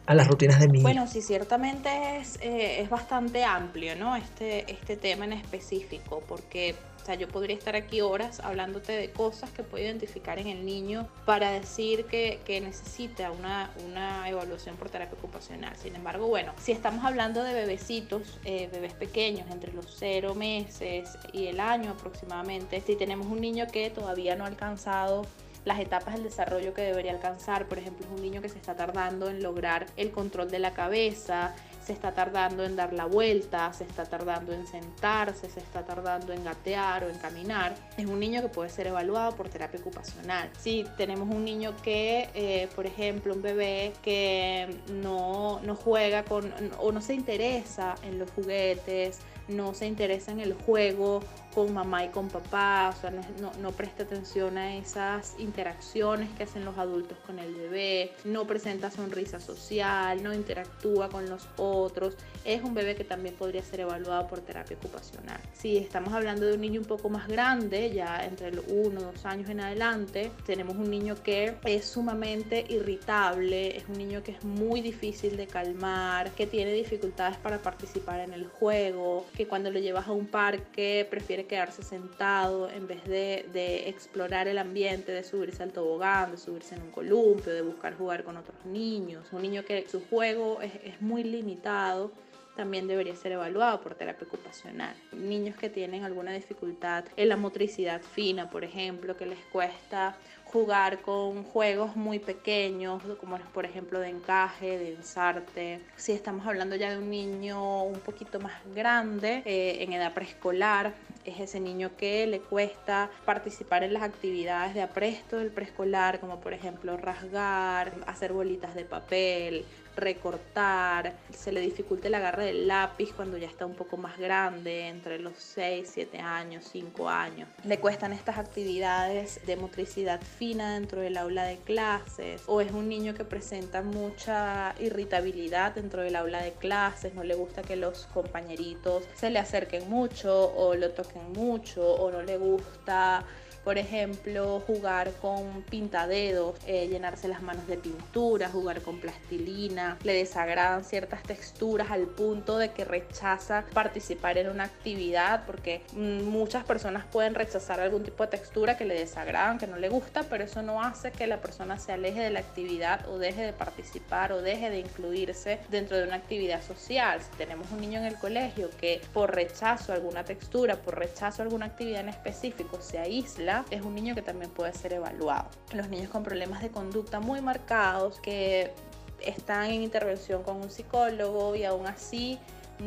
a 0.06 0.14
las 0.14 0.28
rutinas 0.28 0.60
de 0.60 0.68
mi 0.68 0.82
Bueno, 0.82 1.08
sí, 1.08 1.22
ciertamente 1.22 1.90
es, 2.18 2.38
eh, 2.42 2.82
es 2.82 2.90
bastante 2.90 3.46
amplio, 3.46 3.96
¿no? 3.96 4.16
Este, 4.16 4.70
este 4.72 4.98
tema 4.98 5.26
en 5.26 5.34
específico, 5.34 6.22
porque 6.28 6.76
o 7.04 7.06
sea, 7.06 7.16
yo 7.16 7.28
podría 7.28 7.58
estar 7.58 7.76
aquí 7.76 8.00
horas 8.00 8.40
hablándote 8.40 8.94
de 8.94 9.12
cosas 9.12 9.50
que 9.50 9.62
puedo 9.62 9.84
identificar 9.84 10.40
en 10.40 10.48
el 10.48 10.66
niño 10.66 11.06
para 11.26 11.52
decir 11.52 12.06
que, 12.06 12.40
que 12.46 12.62
necesita 12.62 13.30
una, 13.32 13.72
una, 13.86 14.30
evaluación 14.30 14.78
por 14.78 14.90
terapia 14.90 15.18
ocupacional. 15.18 15.76
Sin 15.76 15.98
embargo, 15.98 16.28
bueno, 16.28 16.54
si 16.62 16.72
estamos 16.72 17.04
hablando 17.04 17.44
de 17.44 17.54
bebecitos, 17.54 18.40
eh, 18.46 18.70
bebés 18.72 18.94
pequeños, 18.94 19.52
entre 19.52 19.74
los 19.74 19.86
cero 20.00 20.34
meses 20.34 21.18
y 21.34 21.48
el 21.48 21.60
año 21.60 21.92
aproximadamente, 21.92 22.80
si 22.80 22.96
tenemos 22.96 23.28
un 23.28 23.42
niño 23.42 23.68
que 23.70 23.90
todavía 23.90 24.38
no 24.38 24.46
ha 24.46 24.48
alcanzado 24.48 25.24
las 25.66 25.80
etapas 25.80 26.16
del 26.16 26.24
desarrollo 26.24 26.74
que 26.74 26.82
debería 26.82 27.12
alcanzar. 27.12 27.68
Por 27.68 27.78
ejemplo, 27.78 28.06
es 28.06 28.12
un 28.12 28.22
niño 28.22 28.42
que 28.42 28.50
se 28.50 28.58
está 28.58 28.76
tardando 28.76 29.30
en 29.30 29.42
lograr 29.42 29.86
el 29.98 30.12
control 30.12 30.50
de 30.50 30.60
la 30.60 30.74
cabeza, 30.74 31.54
se 31.86 31.94
está 31.94 32.14
tardando 32.14 32.64
en 32.64 32.76
dar 32.76 32.94
la 32.94 33.06
vuelta, 33.06 33.74
se 33.74 33.84
está 33.84 34.06
tardando 34.06 34.54
en 34.54 34.66
sentarse, 34.68 35.50
se 35.50 35.60
está 35.60 35.84
tardando 35.84 36.32
en 36.32 36.44
gatear 36.44 37.04
o 37.04 37.10
en 37.10 37.18
caminar. 37.18 37.76
Es 37.98 38.06
un 38.06 38.20
niño 38.20 38.42
que 38.42 38.48
puede 38.48 38.70
ser 38.70 38.88
evaluado 38.88 39.36
por 39.36 39.50
terapia 39.50 39.80
ocupacional. 39.80 40.50
Si 40.58 40.86
tenemos 40.98 41.28
un 41.30 41.44
niño 41.44 41.76
que, 41.84 42.30
eh, 42.34 42.70
por 42.76 42.86
ejemplo, 42.86 43.34
un 43.34 43.42
bebé 43.42 43.94
que 44.02 44.80
no, 44.94 45.60
no 45.62 45.76
juega 45.76 46.24
con 46.24 46.54
o 46.80 46.92
no 46.92 47.02
se 47.02 47.14
interesa 47.14 47.96
en 48.04 48.18
los 48.18 48.32
juguetes, 48.32 49.20
no 49.50 49.74
se 49.74 49.88
interesa 49.88 50.32
en 50.32 50.40
el 50.40 50.54
juego 50.54 51.22
con 51.54 51.74
mamá 51.74 52.06
y 52.06 52.10
con 52.10 52.30
papá, 52.30 52.94
o 52.96 53.00
sea, 53.00 53.12
no, 53.12 53.52
no, 53.62 53.72
presta 53.72 54.04
atención 54.04 54.58
a 54.58 54.76
esas 54.76 55.36
interacciones 55.40 56.30
que 56.32 56.44
hacen 56.44 56.66
los 56.66 56.78
adultos 56.78 57.18
con 57.26 57.40
el 57.40 57.54
bebé, 57.54 58.12
no 58.26 58.46
presenta 58.46 58.90
sonrisa 58.90 59.40
social, 59.40 60.22
no 60.24 60.34
interactúa 60.34 61.10
con 61.10 61.30
los 61.30 61.48
otros, 61.58 62.16
es 62.46 62.64
un 62.64 62.74
bebé 62.74 62.96
que 62.96 63.04
también 63.04 63.36
podría 63.36 63.64
ser 63.64 63.82
evaluado 63.82 64.28
por 64.28 64.42
terapia 64.42 64.78
ocupacional. 64.78 65.40
Si 65.54 65.78
estamos 65.78 66.14
hablando 66.14 66.46
de 66.46 66.54
un 66.54 66.62
niño 66.62 66.82
un 66.82 66.88
poco 66.88 67.10
más 67.10 67.28
grande, 67.28 67.92
ya 67.92 68.26
entre 68.26 68.52
los 68.52 68.66
1 68.68 69.00
o 69.00 69.04
2 69.04 69.26
años 69.26 69.50
en 69.50 69.62
adelante, 69.62 70.32
tenemos 70.46 70.76
un 70.76 70.90
niño 70.90 71.16
que 71.24 71.56
es 71.66 71.86
sumamente 71.86 72.66
irritable, 72.70 73.78
es 73.78 73.86
un 73.88 73.98
niño 73.98 74.24
que 74.24 74.32
es 74.32 74.44
muy 74.44 74.82
difícil 74.82 75.38
de 75.38 75.48
calmar, 75.48 76.32
que 76.32 76.48
tiene 76.48 76.74
dificultades 76.74 77.38
para 77.38 77.60
participar 77.60 78.20
en 78.20 78.34
el 78.34 78.48
juego, 78.48 79.26
que 79.36 79.48
cuando 79.48 79.72
lo 79.72 79.80
llevas 79.80 80.08
a 80.08 80.12
un 80.12 80.28
parque 80.28 81.08
prefiere 81.10 81.43
quedarse 81.46 81.84
sentado 81.84 82.70
en 82.70 82.88
vez 82.88 83.04
de, 83.06 83.48
de, 83.54 83.90
explorar 83.90 84.48
el 84.48 84.58
ambiente, 84.58 85.12
de 85.12 85.24
subirse 85.24 85.64
al 85.64 85.72
tobogán, 85.72 86.32
de 86.32 86.38
subirse 86.38 86.76
en 86.76 86.82
un 86.82 86.92
columpio, 86.92 87.54
de 87.54 87.62
buscar 87.62 87.98
jugar 87.98 88.24
con 88.24 88.38
otros 88.38 88.66
niños. 88.66 89.28
Un 89.32 89.42
niño 89.42 89.64
que 89.64 89.88
su 89.88 90.02
juego 90.08 90.62
es, 90.62 90.74
es 90.84 91.02
muy 91.02 91.24
limitado 91.24 92.12
también 92.56 92.88
debería 92.88 93.16
ser 93.16 93.32
evaluado 93.32 93.82
por 93.82 93.96
terapia 93.96 94.28
ocupacional. 94.28 94.96
Niños 95.12 95.58
que 95.58 95.70
tienen 95.70 96.04
alguna 96.04 96.32
dificultad 96.34 97.06
en 97.18 97.30
la 97.30 97.38
motricidad 97.38 98.02
fina, 98.02 98.50
por 98.50 98.64
ejemplo, 98.64 99.18
que 99.18 99.26
les 99.26 99.40
cuesta 99.52 100.16
jugar 100.46 101.02
con 101.02 101.44
juegos 101.46 101.96
muy 101.96 102.20
pequeños, 102.20 103.02
como 103.20 103.40
por 103.40 103.66
ejemplo 103.66 104.00
de 104.00 104.10
encaje, 104.10 104.78
de 104.78 104.94
ensarte. 104.94 105.82
Si 105.96 106.12
estamos 106.12 106.46
hablando 106.46 106.76
ya 106.76 106.92
de 106.92 107.00
un 107.00 107.10
niño 107.10 107.84
un 107.84 108.00
poquito 108.00 108.40
más 108.40 108.54
grande, 108.76 109.42
eh, 109.46 109.78
en 109.80 109.94
edad 109.94 110.14
preescolar, 110.14 110.94
es 111.26 111.40
ese 111.40 111.60
niño 111.60 111.92
que 111.98 112.28
le 112.28 112.40
cuesta 112.40 113.10
participar 113.26 113.84
en 113.84 113.94
las 113.94 114.04
actividades 114.04 114.74
de 114.74 114.82
apresto 114.82 115.38
del 115.38 115.52
preescolar, 115.52 116.20
como 116.20 116.40
por 116.40 116.54
ejemplo 116.54 116.98
rasgar, 116.98 117.94
hacer 118.08 118.34
bolitas 118.34 118.76
de 118.76 118.86
papel, 118.86 119.66
recortar, 119.96 121.14
se 121.32 121.52
le 121.52 121.62
dificulta 121.62 122.08
el 122.08 122.16
agarre 122.16 122.46
del 122.46 122.68
lápiz 122.68 123.14
cuando 123.14 123.38
ya 123.38 123.48
está 123.48 123.66
un 123.66 123.76
poco 123.76 123.98
más 123.98 124.18
grande, 124.18 124.88
entre 124.88 125.20
los 125.20 125.34
6, 125.38 125.90
7 125.92 126.20
años, 126.20 126.68
5 126.72 127.10
años. 127.10 127.50
Le 127.64 127.80
cuestan 127.80 128.14
estas 128.14 128.38
actividades 128.38 129.40
de 129.46 129.56
motricidad 129.56 130.22
fina 130.22 130.74
dentro 130.74 131.02
del 131.02 131.18
aula 131.18 131.44
de 131.46 131.58
clases 131.58 132.44
o 132.48 132.62
es 132.62 132.72
un 132.72 132.90
niño 132.90 133.14
que 133.14 133.26
presenta 133.26 133.82
mucha 133.82 134.76
irritabilidad 134.80 135.74
dentro 135.76 136.02
del 136.02 136.16
aula 136.16 136.42
de 136.42 136.52
clases, 136.54 137.14
no 137.14 137.24
le 137.24 137.36
gusta 137.36 137.62
que 137.62 137.76
los 137.76 138.08
compañeritos 138.14 139.04
se 139.16 139.30
le 139.30 139.40
acerquen 139.40 139.90
mucho 139.90 140.54
o 140.56 140.76
lo 140.76 140.92
toquen 140.92 141.32
mucho 141.34 141.94
o 141.96 142.12
no 142.12 142.22
le 142.22 142.38
gusta 142.38 143.26
por 143.64 143.78
ejemplo, 143.78 144.62
jugar 144.66 145.12
con 145.22 145.64
pintadedos, 145.70 146.56
eh, 146.68 146.88
llenarse 146.88 147.28
las 147.28 147.42
manos 147.42 147.68
de 147.68 147.78
pintura, 147.78 148.50
jugar 148.50 148.82
con 148.82 149.00
plastilina, 149.00 149.98
le 150.04 150.14
desagradan 150.14 150.84
ciertas 150.84 151.24
texturas 151.24 151.92
al 151.92 152.08
punto 152.08 152.58
de 152.58 152.72
que 152.72 152.86
rechaza 152.86 153.66
participar 153.74 154.38
en 154.38 154.50
una 154.50 154.66
actividad 154.66 155.46
porque 155.46 155.82
mm, 155.94 156.24
muchas 156.24 156.64
personas 156.66 157.06
pueden 157.06 157.36
rechazar 157.36 157.80
algún 157.80 158.04
tipo 158.04 158.24
de 158.24 158.30
textura 158.30 158.78
que 158.78 158.86
le 158.86 158.96
desagradan, 158.96 159.58
que 159.58 159.68
no 159.68 159.78
le 159.78 159.90
gusta, 159.90 160.24
pero 160.30 160.44
eso 160.44 160.62
no 160.62 160.82
hace 160.82 161.12
que 161.12 161.28
la 161.28 161.42
persona 161.42 161.80
se 161.80 161.92
aleje 161.92 162.22
de 162.22 162.30
la 162.30 162.40
actividad 162.40 163.08
o 163.10 163.18
deje 163.18 163.44
de 163.44 163.54
participar 163.54 164.34
o 164.34 164.42
deje 164.42 164.70
de 164.70 164.80
incluirse 164.80 165.60
dentro 165.70 165.98
de 165.98 166.04
una 166.04 166.16
actividad 166.16 166.62
social. 166.62 167.22
Si 167.22 167.38
tenemos 167.38 167.72
un 167.72 167.82
niño 167.82 168.00
en 168.00 168.06
el 168.06 168.16
colegio 168.16 168.70
que 168.80 169.02
por 169.14 169.34
rechazo 169.34 169.92
a 169.92 169.96
alguna 169.96 170.24
textura, 170.24 170.76
por 170.76 170.98
rechazo 170.98 171.42
a 171.42 171.46
alguna 171.46 171.68
actividad 171.68 172.02
en 172.02 172.10
específico 172.10 172.82
se 172.82 173.00
aísla, 173.00 173.53
es 173.70 173.82
un 173.82 173.96
niño 173.96 174.16
que 174.16 174.22
también 174.22 174.52
puede 174.52 174.74
ser 174.74 174.94
evaluado. 174.94 175.50
Los 175.74 175.90
niños 175.90 176.10
con 176.10 176.24
problemas 176.24 176.62
de 176.62 176.70
conducta 176.70 177.20
muy 177.20 177.42
marcados 177.42 178.20
que 178.20 178.74
están 179.20 179.66
en 179.66 179.84
intervención 179.84 180.44
con 180.44 180.58
un 180.58 180.70
psicólogo 180.70 181.56
y 181.56 181.64
aún 181.64 181.88
así 181.88 182.40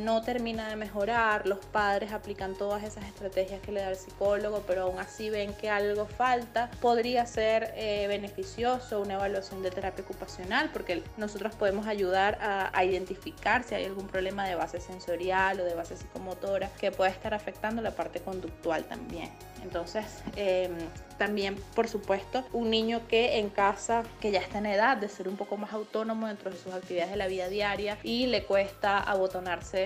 no 0.05 0.23
termina 0.23 0.69
de 0.69 0.77
mejorar, 0.77 1.47
los 1.47 1.59
padres 1.59 2.13
aplican 2.13 2.55
todas 2.55 2.85
esas 2.85 3.05
estrategias 3.05 3.61
que 3.61 3.73
le 3.73 3.81
da 3.81 3.91
el 3.91 3.97
psicólogo, 3.97 4.63
pero 4.67 4.83
aún 4.83 4.99
así 4.99 5.31
ven 5.31 5.55
que 5.55 5.71
algo 5.71 6.07
falta, 6.07 6.71
podría 6.81 7.27
ser 7.27 7.73
eh, 7.77 8.07
beneficioso 8.09 9.01
una 9.01 9.15
evaluación 9.15 9.63
de 9.63 9.71
terapia 9.71 10.05
ocupacional, 10.05 10.71
porque 10.73 11.03
nosotros 11.17 11.55
podemos 11.55 11.87
ayudar 11.87 12.39
a, 12.41 12.85
identificar 12.85 13.65
si 13.65 13.75
hay 13.75 13.85
algún 13.85 14.07
problema 14.07 14.47
de 14.47 14.55
base 14.55 14.81
sensorial 14.81 15.61
o 15.61 15.65
de 15.65 15.75
base 15.75 15.97
psicomotora 15.97 16.71
que 16.79 16.93
pueda 16.93 17.11
estar 17.11 17.35
afectando 17.35 17.83
la 17.83 17.91
parte 17.91 18.21
conductual 18.21 18.85
también. 18.85 19.31
Entonces, 19.63 20.05
em, 20.37 20.73
también, 21.19 21.57
por 21.75 21.89
supuesto, 21.89 22.45
un 22.53 22.71
niño 22.71 23.01
que 23.09 23.39
en 23.39 23.49
casa, 23.49 24.05
que 24.21 24.31
ya 24.31 24.41
está 24.41 24.59
en 24.59 24.67
edad 24.67 24.97
de 24.97 25.09
ser 25.09 25.29
un 25.29 25.37
poco 25.37 25.57
más 25.57 25.73
autónomo 25.73 26.29
dentro 26.29 26.51
de 26.51 26.57
sus 26.57 26.73
actividades 26.73 27.11
de 27.11 27.17
la 27.17 27.27
vida 27.27 27.49
diaria 27.49 27.99
y 28.03 28.27
le 28.27 28.45
cuesta 28.45 28.99
abotonarse 28.99 29.86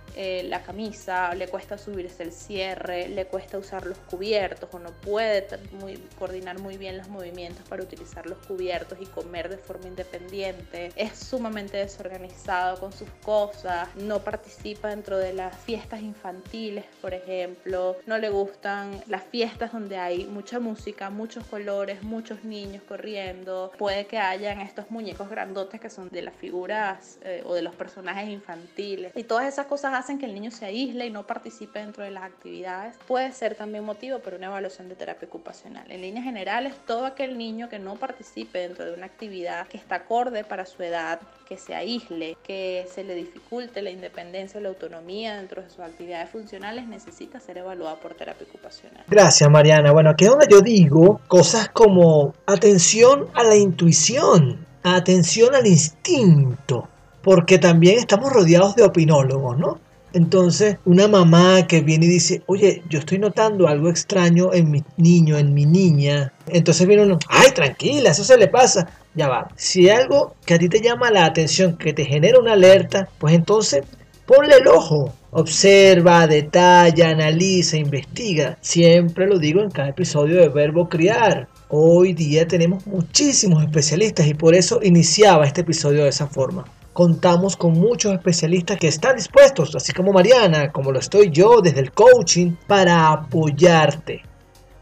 eh, 0.15 0.43
la 0.43 0.63
camisa, 0.63 1.33
le 1.35 1.47
cuesta 1.47 1.77
subirse 1.77 2.23
el 2.23 2.31
cierre, 2.31 3.07
le 3.09 3.25
cuesta 3.25 3.57
usar 3.57 3.85
los 3.85 3.97
cubiertos 3.97 4.69
o 4.73 4.79
no 4.79 4.91
puede 4.91 5.47
muy, 5.71 5.97
coordinar 6.17 6.59
muy 6.59 6.77
bien 6.77 6.97
los 6.97 7.07
movimientos 7.09 7.67
para 7.67 7.83
utilizar 7.83 8.25
los 8.25 8.37
cubiertos 8.45 8.97
y 9.01 9.05
comer 9.05 9.49
de 9.49 9.57
forma 9.57 9.87
independiente, 9.87 10.91
es 10.95 11.17
sumamente 11.17 11.77
desorganizado 11.77 12.79
con 12.79 12.91
sus 12.91 13.09
cosas, 13.23 13.87
no 13.95 14.19
participa 14.19 14.89
dentro 14.89 15.17
de 15.17 15.33
las 15.33 15.55
fiestas 15.57 16.01
infantiles, 16.01 16.85
por 17.01 17.13
ejemplo, 17.13 17.97
no 18.05 18.17
le 18.17 18.29
gustan 18.29 19.01
las 19.07 19.23
fiestas 19.23 19.71
donde 19.71 19.97
hay 19.97 20.25
mucha 20.25 20.59
música, 20.59 21.09
muchos 21.09 21.45
colores, 21.45 22.03
muchos 22.03 22.43
niños 22.43 22.83
corriendo, 22.87 23.71
puede 23.77 24.05
que 24.05 24.17
hayan 24.17 24.61
estos 24.61 24.91
muñecos 24.91 25.29
grandotes 25.29 25.79
que 25.79 25.89
son 25.89 26.09
de 26.09 26.21
las 26.21 26.35
figuras 26.35 27.19
eh, 27.23 27.43
o 27.45 27.53
de 27.53 27.61
los 27.61 27.75
personajes 27.75 28.29
infantiles. 28.29 29.11
Y 29.15 29.23
todas 29.23 29.45
esas 29.45 29.65
cosas 29.67 29.93
hacen 30.01 30.17
que 30.17 30.25
el 30.25 30.33
niño 30.33 30.51
se 30.51 30.65
aísle 30.65 31.05
y 31.05 31.09
no 31.11 31.23
participe 31.23 31.79
dentro 31.79 32.03
de 32.03 32.11
las 32.11 32.23
actividades, 32.23 32.95
puede 33.07 33.31
ser 33.31 33.55
también 33.55 33.83
motivo 33.83 34.19
para 34.19 34.35
una 34.35 34.47
evaluación 34.47 34.89
de 34.89 34.95
terapia 34.95 35.27
ocupacional. 35.27 35.89
En 35.89 36.01
líneas 36.01 36.25
generales, 36.25 36.73
todo 36.85 37.05
aquel 37.05 37.37
niño 37.37 37.69
que 37.69 37.79
no 37.79 37.95
participe 37.95 38.59
dentro 38.59 38.85
de 38.85 38.93
una 38.93 39.05
actividad 39.05 39.67
que 39.67 39.77
está 39.77 39.95
acorde 39.95 40.43
para 40.43 40.65
su 40.65 40.81
edad, 40.83 41.19
que 41.47 41.57
se 41.57 41.75
aísle, 41.75 42.35
que 42.43 42.87
se 42.93 43.03
le 43.03 43.13
dificulte 43.15 43.81
la 43.81 43.91
independencia 43.91 44.59
o 44.59 44.63
la 44.63 44.69
autonomía 44.69 45.37
dentro 45.37 45.61
de 45.61 45.69
sus 45.69 45.79
actividades 45.79 46.29
funcionales, 46.29 46.87
necesita 46.87 47.39
ser 47.39 47.59
evaluado 47.59 47.97
por 47.99 48.15
terapia 48.15 48.47
ocupacional. 48.47 49.03
Gracias, 49.07 49.49
Mariana. 49.49 49.91
Bueno, 49.91 50.09
aquí 50.09 50.25
es 50.25 50.31
donde 50.31 50.47
yo 50.49 50.61
digo 50.61 51.21
cosas 51.27 51.69
como 51.69 52.33
atención 52.47 53.27
a 53.35 53.43
la 53.43 53.55
intuición, 53.55 54.65
atención 54.83 55.53
al 55.53 55.67
instinto, 55.67 56.87
porque 57.21 57.59
también 57.59 57.99
estamos 57.99 58.31
rodeados 58.33 58.75
de 58.75 58.83
opinólogos, 58.83 59.57
¿no? 59.57 59.90
Entonces, 60.13 60.77
una 60.83 61.07
mamá 61.07 61.67
que 61.67 61.81
viene 61.81 62.05
y 62.05 62.09
dice, 62.09 62.41
oye, 62.47 62.83
yo 62.89 62.99
estoy 62.99 63.17
notando 63.17 63.67
algo 63.67 63.89
extraño 63.89 64.53
en 64.53 64.69
mi 64.69 64.83
niño, 64.97 65.37
en 65.37 65.53
mi 65.53 65.65
niña. 65.65 66.33
Entonces 66.47 66.85
viene 66.85 67.03
uno, 67.03 67.17
ay, 67.29 67.51
tranquila, 67.51 68.11
eso 68.11 68.23
se 68.23 68.37
le 68.37 68.49
pasa. 68.49 68.89
Ya 69.15 69.29
va. 69.29 69.47
Si 69.55 69.89
algo 69.89 70.35
que 70.45 70.55
a 70.55 70.59
ti 70.59 70.67
te 70.67 70.81
llama 70.81 71.11
la 71.11 71.25
atención, 71.25 71.77
que 71.77 71.93
te 71.93 72.03
genera 72.03 72.39
una 72.39 72.53
alerta, 72.53 73.07
pues 73.19 73.33
entonces 73.33 73.83
ponle 74.25 74.55
el 74.57 74.67
ojo. 74.67 75.13
Observa, 75.31 76.27
detalla, 76.27 77.09
analiza, 77.09 77.77
investiga. 77.77 78.57
Siempre 78.59 79.27
lo 79.27 79.39
digo 79.39 79.61
en 79.61 79.71
cada 79.71 79.89
episodio 79.89 80.41
de 80.41 80.49
Verbo 80.49 80.89
Criar. 80.89 81.47
Hoy 81.69 82.11
día 82.11 82.45
tenemos 82.45 82.85
muchísimos 82.85 83.63
especialistas 83.63 84.27
y 84.27 84.33
por 84.33 84.55
eso 84.55 84.81
iniciaba 84.83 85.47
este 85.47 85.61
episodio 85.61 86.03
de 86.03 86.09
esa 86.09 86.27
forma 86.27 86.65
contamos 86.93 87.55
con 87.55 87.73
muchos 87.73 88.13
especialistas 88.13 88.77
que 88.77 88.87
están 88.87 89.15
dispuestos, 89.15 89.75
así 89.75 89.93
como 89.93 90.11
Mariana, 90.11 90.71
como 90.71 90.91
lo 90.91 90.99
estoy 90.99 91.29
yo 91.29 91.61
desde 91.61 91.79
el 91.79 91.91
coaching, 91.91 92.53
para 92.67 93.11
apoyarte, 93.11 94.23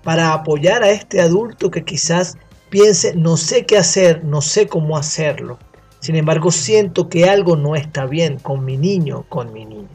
para 0.03 0.33
apoyar 0.33 0.83
a 0.83 0.89
este 0.89 1.21
adulto 1.21 1.69
que 1.69 1.83
quizás 1.83 2.37
piense, 2.69 3.15
no 3.15 3.37
sé 3.37 3.65
qué 3.65 3.77
hacer, 3.77 4.23
no 4.23 4.41
sé 4.41 4.67
cómo 4.67 4.97
hacerlo. 4.97 5.59
Sin 5.99 6.15
embargo, 6.15 6.51
siento 6.51 7.09
que 7.09 7.29
algo 7.29 7.55
no 7.55 7.75
está 7.75 8.05
bien 8.05 8.39
con 8.39 8.63
mi 8.63 8.77
niño, 8.77 9.25
con 9.27 9.51
mi 9.51 9.65
niña. 9.65 9.89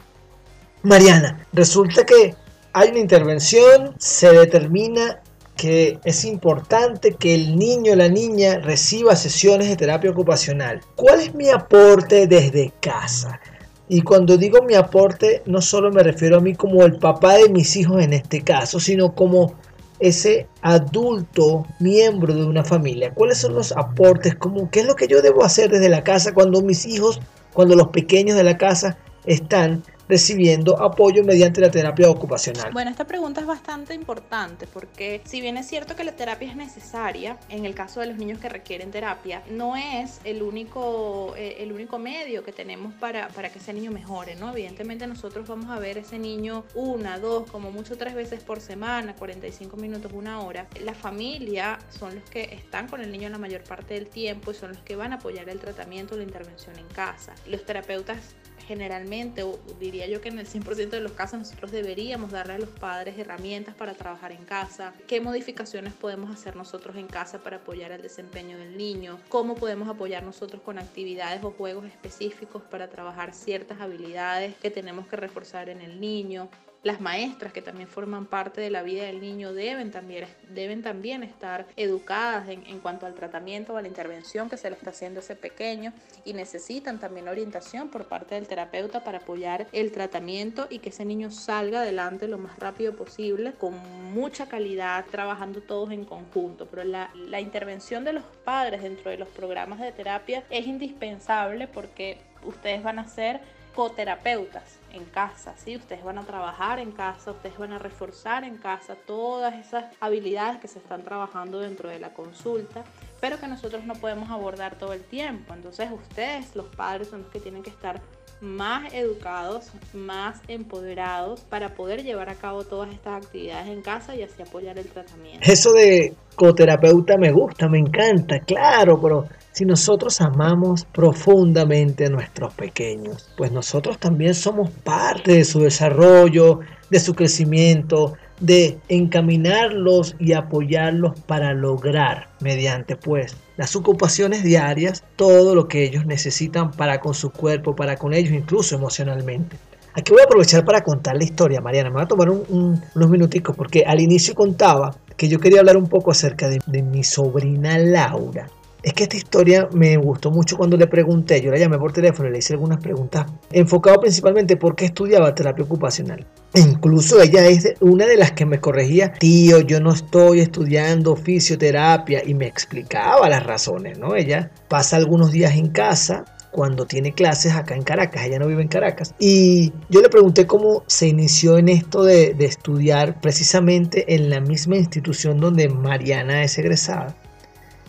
Mariana, 0.83 1.45
resulta 1.51 2.05
que 2.05 2.35
hay 2.73 2.89
una 2.89 2.99
intervención, 2.99 3.95
se 3.97 4.31
determina 4.31 5.21
que 5.55 5.99
es 6.03 6.25
importante 6.25 7.13
que 7.13 7.33
el 7.33 7.55
niño 7.57 7.93
o 7.93 7.95
la 7.95 8.09
niña 8.09 8.59
reciba 8.59 9.15
sesiones 9.15 9.69
de 9.69 9.77
terapia 9.77 10.11
ocupacional. 10.11 10.81
¿Cuál 10.95 11.21
es 11.21 11.33
mi 11.33 11.49
aporte 11.49 12.27
desde 12.27 12.73
casa? 12.81 13.39
Y 13.87 14.01
cuando 14.01 14.37
digo 14.37 14.63
mi 14.63 14.73
aporte, 14.73 15.43
no 15.45 15.61
solo 15.61 15.91
me 15.91 16.03
refiero 16.03 16.37
a 16.37 16.41
mí 16.41 16.55
como 16.55 16.83
el 16.83 16.97
papá 16.97 17.35
de 17.35 17.49
mis 17.49 17.75
hijos 17.75 18.03
en 18.03 18.13
este 18.13 18.41
caso, 18.41 18.79
sino 18.79 19.13
como 19.13 19.53
ese 19.99 20.47
adulto 20.61 21.65
miembro 21.79 22.33
de 22.33 22.43
una 22.43 22.63
familia. 22.63 23.13
¿Cuáles 23.13 23.37
son 23.37 23.53
los 23.53 23.71
aportes? 23.71 24.35
Como, 24.35 24.69
¿Qué 24.69 24.81
es 24.81 24.87
lo 24.87 24.95
que 24.95 25.07
yo 25.07 25.21
debo 25.21 25.43
hacer 25.43 25.69
desde 25.69 25.89
la 25.89 26.03
casa 26.03 26.33
cuando 26.33 26.61
mis 26.61 26.85
hijos, 26.85 27.21
cuando 27.53 27.75
los 27.75 27.89
pequeños 27.89 28.35
de 28.35 28.43
la 28.43 28.57
casa 28.57 28.97
están 29.25 29.83
recibiendo 30.07 30.81
apoyo 30.81 31.23
mediante 31.23 31.61
la 31.61 31.71
terapia 31.71 32.09
ocupacional? 32.09 32.71
Bueno, 32.73 32.91
esta 32.91 33.05
pregunta 33.05 33.41
es 33.41 33.47
bastante 33.47 33.93
importante 33.93 34.67
porque 34.67 35.21
si 35.25 35.41
bien 35.41 35.57
es 35.57 35.67
cierto 35.67 35.95
que 35.95 36.03
la 36.03 36.13
terapia 36.13 36.49
es 36.49 36.55
necesaria, 36.55 37.37
en 37.49 37.65
el 37.65 37.75
caso 37.75 37.99
de 37.99 38.07
los 38.07 38.17
niños 38.17 38.39
que 38.39 38.49
requieren 38.49 38.91
terapia, 38.91 39.43
no 39.49 39.75
es 39.75 40.19
el 40.23 40.41
único, 40.41 41.33
eh, 41.37 41.57
el 41.59 41.71
único 41.71 41.97
medio 41.99 42.43
que 42.43 42.51
tenemos 42.51 42.93
para, 42.93 43.27
para 43.29 43.49
que 43.49 43.59
ese 43.59 43.73
niño 43.73 43.91
mejore, 43.91 44.35
¿no? 44.35 44.51
Evidentemente 44.51 45.07
nosotros 45.07 45.47
vamos 45.47 45.69
a 45.69 45.79
ver 45.79 45.97
ese 45.97 46.19
niño 46.19 46.63
una, 46.75 47.19
dos, 47.19 47.49
como 47.49 47.71
mucho 47.71 47.97
tres 47.97 48.13
veces 48.13 48.43
por 48.43 48.59
semana, 48.59 49.15
45 49.15 49.77
minutos, 49.77 50.11
una 50.13 50.41
hora. 50.41 50.67
La 50.83 50.93
familia 50.93 51.79
son 51.89 52.15
los 52.15 52.23
que 52.29 52.43
están 52.53 52.87
con 52.87 53.01
el 53.01 53.11
niño 53.11 53.29
la 53.29 53.37
mayor 53.37 53.63
parte 53.63 53.95
del 53.95 54.07
tiempo 54.07 54.51
y 54.51 54.53
son 54.53 54.69
los 54.69 54.81
que 54.81 54.95
van 54.95 55.13
a 55.13 55.15
apoyar 55.15 55.49
el 55.49 55.59
tratamiento 55.59 56.15
la 56.15 56.23
intervención 56.23 56.77
en 56.77 56.87
casa. 56.87 57.33
Los 57.47 57.65
terapeutas 57.65 58.17
generalmente, 58.67 59.43
o 59.43 59.59
diría 59.79 60.07
yo 60.07 60.21
que 60.21 60.29
en 60.29 60.39
el 60.39 60.47
100% 60.47 60.89
de 60.89 60.99
los 60.99 61.13
casos, 61.13 61.39
nosotros 61.39 61.71
deberíamos 61.71 62.31
darle 62.31 62.53
a 62.53 62.59
los 62.59 62.69
padres 62.69 63.17
herramientas 63.17 63.75
para 63.75 63.93
trabajar 63.93 64.31
en 64.31 64.43
casa, 64.45 64.93
qué 65.07 65.21
modificaciones 65.21 65.93
podemos 65.93 66.31
hacer 66.31 66.55
nosotros 66.55 66.95
en 66.95 67.07
casa 67.07 67.39
para 67.39 67.57
apoyar 67.57 67.91
el 67.91 68.01
desempeño 68.01 68.57
del 68.57 68.77
niño, 68.77 69.19
cómo 69.29 69.55
podemos 69.55 69.87
apoyar 69.87 70.23
nosotros 70.23 70.61
con 70.61 70.79
actividades 70.79 71.43
o 71.43 71.51
juegos 71.51 71.85
específicos 71.85 72.63
para 72.63 72.89
trabajar 72.89 73.33
ciertas 73.33 73.79
habilidades 73.81 74.55
que 74.55 74.71
tenemos 74.71 75.07
que 75.07 75.15
reforzar 75.15 75.69
en 75.69 75.81
el 75.81 75.99
niño 75.99 76.49
las 76.85 77.01
maestras 77.01 77.51
que 77.51 77.63
también 77.63 77.89
forman 77.89 78.27
parte 78.27 78.61
de 78.61 78.69
la 78.69 78.83
vida 78.83 79.05
del 79.05 79.19
niño 79.19 79.53
deben 79.53 79.89
también, 79.89 80.27
deben 80.49 80.83
también 80.83 81.23
estar 81.23 81.65
educadas 81.77 82.47
en, 82.47 82.63
en 82.67 82.79
cuanto 82.79 83.07
al 83.07 83.15
tratamiento 83.15 83.73
o 83.73 83.77
a 83.77 83.81
la 83.81 83.87
intervención 83.87 84.51
que 84.51 84.57
se 84.57 84.69
le 84.69 84.75
está 84.75 84.91
haciendo 84.91 85.19
a 85.19 85.23
ese 85.23 85.35
pequeño 85.35 85.93
y 86.25 86.33
necesitan 86.33 86.99
también 86.99 87.27
orientación 87.27 87.89
por 87.89 88.05
parte 88.05 88.35
del 88.35 88.47
terapeuta 88.47 89.03
para 89.03 89.17
apoyar 89.17 89.65
el 89.71 89.91
tratamiento 89.91 90.67
y 90.69 90.77
que 90.77 90.89
ese 90.89 91.05
niño 91.05 91.31
salga 91.31 91.81
adelante 91.81 92.27
lo 92.27 92.37
más 92.37 92.59
rápido 92.59 92.95
posible 92.95 93.53
con 93.53 93.73
mucha 94.13 94.47
calidad, 94.47 95.05
trabajando 95.09 95.61
todos 95.61 95.89
en 95.89 96.05
conjunto. 96.05 96.67
Pero 96.67 96.83
la, 96.83 97.09
la 97.15 97.41
intervención 97.41 98.03
de 98.03 98.13
los 98.13 98.23
padres 98.43 98.83
dentro 98.83 99.09
de 99.09 99.17
los 99.17 99.29
programas 99.29 99.79
de 99.79 99.91
terapia 99.91 100.43
es 100.51 100.67
indispensable 100.67 101.67
porque 101.67 102.19
ustedes 102.43 102.83
van 102.83 102.99
a 102.99 103.07
ser 103.07 103.39
coterapeutas 103.73 104.79
en 104.95 105.05
casa, 105.05 105.55
¿sí? 105.57 105.75
Ustedes 105.75 106.03
van 106.03 106.17
a 106.17 106.23
trabajar 106.23 106.79
en 106.79 106.91
casa, 106.91 107.31
ustedes 107.31 107.57
van 107.57 107.73
a 107.73 107.79
reforzar 107.79 108.43
en 108.43 108.57
casa 108.57 108.95
todas 108.95 109.53
esas 109.55 109.85
habilidades 109.99 110.59
que 110.59 110.67
se 110.67 110.79
están 110.79 111.03
trabajando 111.03 111.59
dentro 111.59 111.89
de 111.89 111.99
la 111.99 112.13
consulta, 112.13 112.83
pero 113.19 113.39
que 113.39 113.47
nosotros 113.47 113.83
no 113.85 113.93
podemos 113.93 114.29
abordar 114.29 114.75
todo 114.75 114.93
el 114.93 115.03
tiempo. 115.03 115.53
Entonces 115.53 115.89
ustedes, 115.91 116.55
los 116.55 116.67
padres, 116.75 117.09
son 117.09 117.23
los 117.23 117.31
que 117.31 117.39
tienen 117.39 117.63
que 117.63 117.69
estar 117.69 118.01
más 118.41 118.93
educados, 118.93 119.71
más 119.93 120.41
empoderados 120.47 121.41
para 121.41 121.73
poder 121.75 122.03
llevar 122.03 122.29
a 122.29 122.35
cabo 122.35 122.63
todas 122.63 122.93
estas 122.93 123.23
actividades 123.23 123.67
en 123.67 123.81
casa 123.81 124.15
y 124.15 124.23
así 124.23 124.41
apoyar 124.41 124.77
el 124.77 124.87
tratamiento. 124.87 125.39
Eso 125.41 125.71
de 125.73 126.13
coterapeuta 126.35 127.15
me 127.17 127.31
gusta, 127.31 127.67
me 127.67 127.79
encanta, 127.79 128.39
claro, 128.39 128.99
pero 129.01 129.25
si 129.51 129.63
nosotros 129.65 130.19
amamos 130.19 130.85
profundamente 130.85 132.05
a 132.05 132.09
nuestros 132.09 132.53
pequeños, 132.53 133.31
pues 133.37 133.51
nosotros 133.51 133.97
también 133.97 134.33
somos 134.33 134.69
parte 134.69 135.33
de 135.33 135.45
su 135.45 135.61
desarrollo, 135.61 136.59
de 136.89 136.99
su 136.99 137.13
crecimiento, 137.13 138.13
de 138.39 138.79
encaminarlos 138.89 140.15
y 140.19 140.33
apoyarlos 140.33 141.19
para 141.21 141.53
lograr 141.53 142.27
mediante 142.41 142.97
pues 142.97 143.37
las 143.57 143.75
ocupaciones 143.75 144.43
diarias 144.43 145.03
todo 145.15 145.55
lo 145.55 145.67
que 145.67 145.83
ellos 145.83 146.05
necesitan 146.05 146.71
para 146.71 146.99
con 146.99 147.13
su 147.13 147.31
cuerpo, 147.31 147.75
para 147.75 147.95
con 147.95 148.13
ellos, 148.13 148.33
incluso 148.33 148.75
emocionalmente. 148.75 149.57
Aquí 149.93 150.11
voy 150.11 150.21
a 150.21 150.25
aprovechar 150.25 150.65
para 150.65 150.81
contar 150.81 151.15
la 151.15 151.23
historia, 151.23 151.61
Mariana. 151.61 151.89
Me 151.89 151.95
voy 151.95 152.03
a 152.03 152.07
tomar 152.07 152.29
unos 152.29 153.09
minuticos 153.09 153.55
porque 153.55 153.83
al 153.87 154.01
inicio 154.01 154.35
contaba 154.35 154.93
que 155.15 155.29
yo 155.29 155.39
quería 155.39 155.61
hablar 155.61 155.77
un 155.77 155.87
poco 155.87 156.11
acerca 156.11 156.49
de 156.49 156.83
mi 156.83 157.03
sobrina 157.03 157.77
Laura. 157.77 158.47
Es 158.85 158.93
que 158.93 159.05
esta 159.05 159.17
historia 159.17 159.67
me 159.73 159.97
gustó 159.97 160.29
mucho 160.29 160.57
cuando 160.57 160.77
le 160.77 160.85
pregunté, 160.85 161.41
yo 161.41 161.49
la 161.49 161.57
llamé 161.57 161.79
por 161.79 161.91
teléfono 161.91 162.29
y 162.29 162.31
le 162.31 162.37
hice 162.37 162.53
algunas 162.53 162.79
preguntas, 162.79 163.25
enfocado 163.51 163.99
principalmente 163.99 164.57
por 164.57 164.75
qué 164.75 164.85
estudiaba 164.85 165.33
terapia 165.33 165.65
ocupacional. 165.65 166.23
Incluso 166.53 167.19
ella 167.19 167.47
es 167.47 167.73
una 167.79 168.05
de 168.05 168.15
las 168.15 168.33
que 168.33 168.45
me 168.45 168.61
corregía, 168.61 169.11
tío, 169.13 169.61
yo 169.61 169.79
no 169.79 169.91
estoy 169.91 170.41
estudiando 170.41 171.15
fisioterapia 171.15 172.21
y 172.23 172.35
me 172.35 172.45
explicaba 172.45 173.27
las 173.27 173.43
razones, 173.43 173.97
¿no? 173.97 174.15
Ella 174.15 174.51
pasa 174.67 174.97
algunos 174.97 175.31
días 175.31 175.55
en 175.55 175.69
casa 175.69 176.25
cuando 176.51 176.85
tiene 176.85 177.11
clases 177.11 177.55
acá 177.55 177.73
en 177.73 177.81
Caracas, 177.81 178.23
ella 178.23 178.37
no 178.37 178.45
vive 178.45 178.61
en 178.61 178.67
Caracas. 178.67 179.15
Y 179.17 179.73
yo 179.89 179.99
le 179.99 180.09
pregunté 180.09 180.45
cómo 180.45 180.83
se 180.85 181.07
inició 181.07 181.57
en 181.57 181.69
esto 181.69 182.03
de, 182.03 182.35
de 182.35 182.45
estudiar 182.45 183.19
precisamente 183.19 184.13
en 184.13 184.29
la 184.29 184.41
misma 184.41 184.75
institución 184.75 185.39
donde 185.39 185.69
Mariana 185.69 186.43
es 186.43 186.59
egresada. 186.59 187.15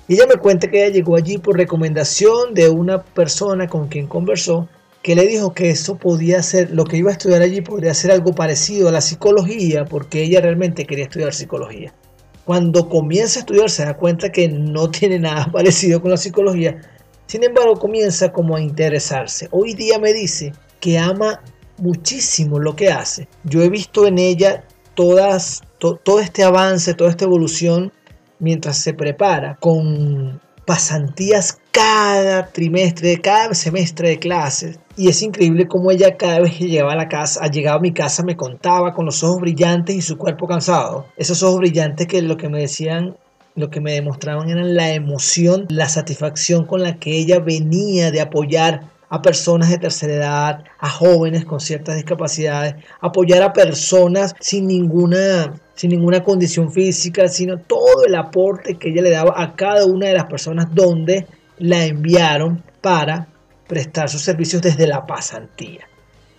Y 0.09 0.14
ella 0.14 0.27
me 0.27 0.37
cuenta 0.37 0.69
que 0.69 0.85
ella 0.85 0.95
llegó 0.95 1.16
allí 1.16 1.38
por 1.38 1.57
recomendación 1.57 2.55
de 2.55 2.69
una 2.69 3.03
persona 3.03 3.66
con 3.66 3.88
quien 3.88 4.07
conversó, 4.07 4.69
que 5.03 5.16
le 5.16 5.27
dijo 5.27 5.53
que 5.53 5.71
eso 5.71 5.97
podía 5.99 6.42
ser, 6.42 6.71
lo 6.71 6.85
que 6.85 6.97
iba 6.97 7.11
a 7.11 7.12
estudiar 7.12 7.42
allí 7.42 7.61
podría 7.61 7.95
ser 7.95 8.12
algo 8.12 8.33
parecido 8.33 8.88
a 8.88 8.92
la 8.92 9.01
psicología, 9.01 9.85
porque 9.85 10.23
ella 10.23 10.40
realmente 10.40 10.85
quería 10.85 11.05
estudiar 11.05 11.35
psicología. 11.35 11.92
Cuando 12.45 12.88
comienza 12.88 13.38
a 13.38 13.40
estudiar 13.40 13.71
se 13.71 13.85
da 13.85 13.97
cuenta 13.97 14.31
que 14.31 14.49
no 14.49 14.90
tiene 14.90 15.19
nada 15.19 15.47
parecido 15.51 16.01
con 16.01 16.12
la 16.12 16.16
psicología, 16.16 16.81
sin 17.27 17.42
embargo 17.42 17.75
comienza 17.75 18.33
como 18.33 18.57
a 18.57 18.61
interesarse. 18.61 19.49
Hoy 19.51 19.75
día 19.75 19.99
me 19.99 20.12
dice 20.12 20.53
que 20.79 20.99
ama 20.99 21.40
muchísimo 21.79 22.61
lo 22.61 22.77
que 22.77 22.90
hace. 22.90 23.27
Yo 23.42 23.62
he 23.62 23.69
visto 23.69 24.07
en 24.07 24.19
ella 24.19 24.64
todas, 24.95 25.62
todo 25.79 26.21
este 26.21 26.45
avance, 26.45 26.95
toda 26.95 27.11
esta 27.11 27.25
evolución 27.25 27.92
mientras 28.38 28.79
se 28.79 28.94
prepara 28.94 29.57
con 29.61 30.40
pasantías 30.66 31.59
cada 31.70 32.49
trimestre, 32.49 33.20
cada 33.20 33.55
semestre 33.55 34.11
de 34.11 34.18
clases. 34.18 34.79
Y 34.96 35.09
es 35.09 35.22
increíble 35.22 35.68
cómo 35.68 35.90
ella 35.90 36.16
cada 36.16 36.40
vez 36.40 36.57
que 36.57 36.68
llegaba 36.68 36.92
a 36.92 36.96
la 36.96 37.09
casa, 37.09 37.46
llegado 37.49 37.79
a 37.79 37.83
mi 37.83 37.92
casa, 37.92 38.25
me 38.25 38.37
contaba 38.37 38.92
con 38.94 39.07
los 39.07 39.22
ojos 39.22 39.40
brillantes 39.40 39.94
y 39.94 40.03
su 40.03 40.18
cuerpo 40.18 40.49
cansado. 40.49 41.07
Esos 41.16 41.42
ojos 41.42 41.59
brillantes 41.59 42.07
que 42.07 42.20
lo 42.22 42.37
que 42.37 42.49
me 42.49 42.61
decían, 42.61 43.16
lo 43.55 43.70
que 43.70 43.81
me 43.81 43.92
demostraban 43.92 44.51
eran 44.51 44.75
la 44.75 44.92
emoción, 44.92 45.66
la 45.68 45.88
satisfacción 45.88 46.66
con 46.66 46.83
la 46.83 46.99
que 46.99 47.16
ella 47.16 47.38
venía 47.38 48.11
de 48.11 48.20
apoyar 48.20 48.90
a 49.09 49.23
personas 49.23 49.71
de 49.71 49.79
tercera 49.79 50.14
edad, 50.14 50.64
a 50.79 50.90
jóvenes 50.90 51.45
con 51.45 51.61
ciertas 51.61 51.97
discapacidades, 51.97 52.75
apoyar 53.01 53.42
a 53.42 53.53
personas 53.53 54.35
sin 54.40 54.66
ninguna 54.66 55.55
sin 55.75 55.90
ninguna 55.90 56.25
condición 56.25 56.73
física, 56.73 57.29
sino 57.29 57.59
todo 57.59 58.07
el 58.07 58.14
aporte 58.14 58.77
que 58.77 58.88
ella 58.88 59.03
le 59.03 59.11
daba 59.11 59.35
a 59.37 59.55
cada 59.55 59.85
una 59.85 60.07
de 60.07 60.14
las 60.14 60.25
personas 60.25 60.75
donde 60.75 61.27
la 61.59 61.85
enviaron 61.85 62.62
para 62.81 63.29
prestar 63.66 64.09
sus 64.09 64.23
servicios 64.23 64.62
desde 64.62 64.87
la 64.87 65.07
pasantía. 65.07 65.87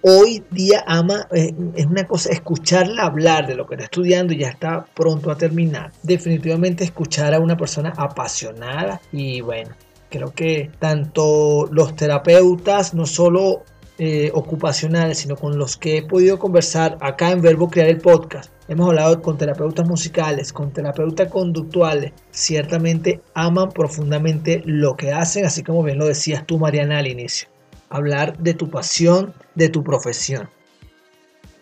Hoy 0.02 0.44
día 0.52 0.84
ama, 0.88 1.28
eh, 1.32 1.54
es 1.76 1.86
una 1.86 2.08
cosa, 2.08 2.32
escucharla 2.32 3.04
hablar 3.04 3.48
de 3.48 3.56
lo 3.56 3.68
que 3.68 3.76
está 3.76 3.86
estudiando 3.86 4.34
y 4.34 4.38
ya 4.38 4.50
está 4.50 4.86
pronto 4.96 5.30
a 5.32 5.38
terminar. 5.38 5.92
Definitivamente 6.04 6.84
escuchar 6.84 7.34
a 7.34 7.40
una 7.40 7.58
persona 7.58 7.94
apasionada 7.96 9.02
y 9.12 9.42
bueno, 9.42 9.72
creo 10.10 10.34
que 10.34 10.72
tanto 10.80 11.68
los 11.72 11.96
terapeutas, 11.96 12.94
no 12.94 13.06
solo 13.06 13.64
eh, 14.00 14.30
ocupacionales, 14.34 15.18
sino 15.20 15.36
con 15.36 15.58
los 15.58 15.76
que 15.76 15.98
he 15.98 16.04
podido 16.04 16.38
conversar 16.38 16.98
acá 17.02 17.32
en 17.32 17.42
Verbo 17.42 17.70
Crear 17.70 17.88
el 17.88 17.98
Podcast. 17.98 18.52
Hemos 18.68 18.90
hablado 18.90 19.22
con 19.22 19.38
terapeutas 19.38 19.88
musicales, 19.88 20.54
con 20.54 20.72
terapeutas 20.72 21.30
conductuales. 21.30 22.12
Ciertamente 22.30 23.22
aman 23.34 23.70
profundamente 23.70 24.62
lo 24.66 24.96
que 24.96 25.14
hacen, 25.14 25.46
así 25.46 25.64
como 25.64 25.84
bien 25.84 25.98
lo 25.98 26.06
decías 26.06 26.46
tú, 26.46 26.60
Mariana, 26.60 27.00
al 27.00 27.08
inicio. 27.08 27.48
Hablar 27.90 28.38
de 28.38 28.54
tu 28.54 28.70
pasión, 28.70 29.34
de 29.56 29.70
tu 29.70 29.84
profesión. 29.84 30.50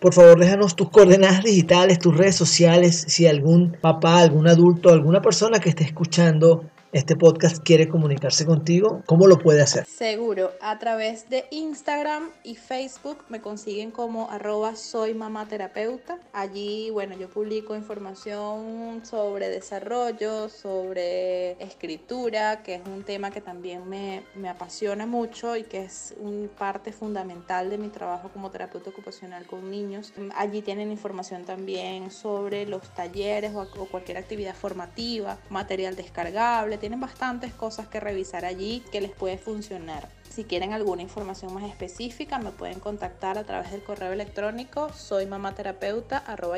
Por 0.01 0.13
favor, 0.13 0.37
déjanos 0.37 0.75
tus 0.75 0.89
coordenadas 0.89 1.43
digitales, 1.43 1.99
tus 1.99 2.17
redes 2.17 2.35
sociales, 2.35 3.05
si 3.07 3.27
algún 3.27 3.77
papá, 3.79 4.19
algún 4.19 4.47
adulto, 4.47 4.91
alguna 4.91 5.21
persona 5.21 5.59
que 5.59 5.69
esté 5.69 5.83
escuchando 5.85 6.65
este 6.95 7.17
podcast 7.17 7.61
quiere 7.61 7.89
comunicarse 7.89 8.45
contigo, 8.45 9.03
¿cómo 9.05 9.27
lo 9.27 9.37
puede 9.37 9.61
hacer? 9.61 9.85
Seguro, 9.85 10.51
a 10.61 10.79
través 10.79 11.29
de 11.29 11.43
Instagram 11.51 12.29
y 12.41 12.55
Facebook 12.55 13.17
me 13.27 13.41
consiguen 13.41 13.91
como 13.91 14.31
arroba 14.31 14.77
soy 14.77 15.13
mamá 15.13 15.45
terapeuta. 15.45 16.17
Allí, 16.31 16.89
bueno, 16.91 17.17
yo 17.17 17.29
publico 17.29 17.75
información 17.75 19.01
sobre 19.03 19.49
desarrollo, 19.49 20.47
sobre 20.47 21.61
escritura, 21.61 22.63
que 22.63 22.75
es 22.75 22.81
un 22.87 23.03
tema 23.03 23.29
que 23.29 23.41
también 23.41 23.89
me, 23.89 24.23
me 24.33 24.47
apasiona 24.47 25.05
mucho 25.05 25.57
y 25.57 25.63
que 25.63 25.83
es 25.83 26.15
una 26.17 26.47
parte 26.47 26.93
fundamental 26.93 27.69
de 27.69 27.77
mi 27.77 27.89
trabajo 27.89 28.29
como 28.29 28.51
terapeuta 28.51 28.91
ocupacional 28.91 29.45
con 29.47 29.69
niños. 29.69 30.13
Allí 30.37 30.61
tienen 30.61 30.91
información 30.91 31.43
también 31.43 32.09
sobre 32.09 32.65
los 32.65 32.83
talleres 32.95 33.51
o 33.53 33.67
cualquier 33.91 34.17
actividad 34.17 34.55
formativa, 34.55 35.37
material 35.49 35.97
descargable 35.97 36.77
tienen 36.85 36.99
bastantes 36.99 37.51
cosas 37.51 37.87
que 37.87 37.99
revisar 37.99 38.45
allí 38.45 38.83
que 38.91 39.01
les 39.01 39.09
puede 39.09 39.39
funcionar. 39.39 40.07
Si 40.29 40.43
quieren 40.43 40.73
alguna 40.73 41.01
información 41.01 41.53
más 41.53 41.63
específica, 41.63 42.39
me 42.39 42.51
pueden 42.51 42.81
contactar 42.81 43.37
a 43.37 43.45
través 43.45 43.71
del 43.71 43.81
correo 43.81 44.11
electrónico 44.11 44.89
soy 44.93 45.25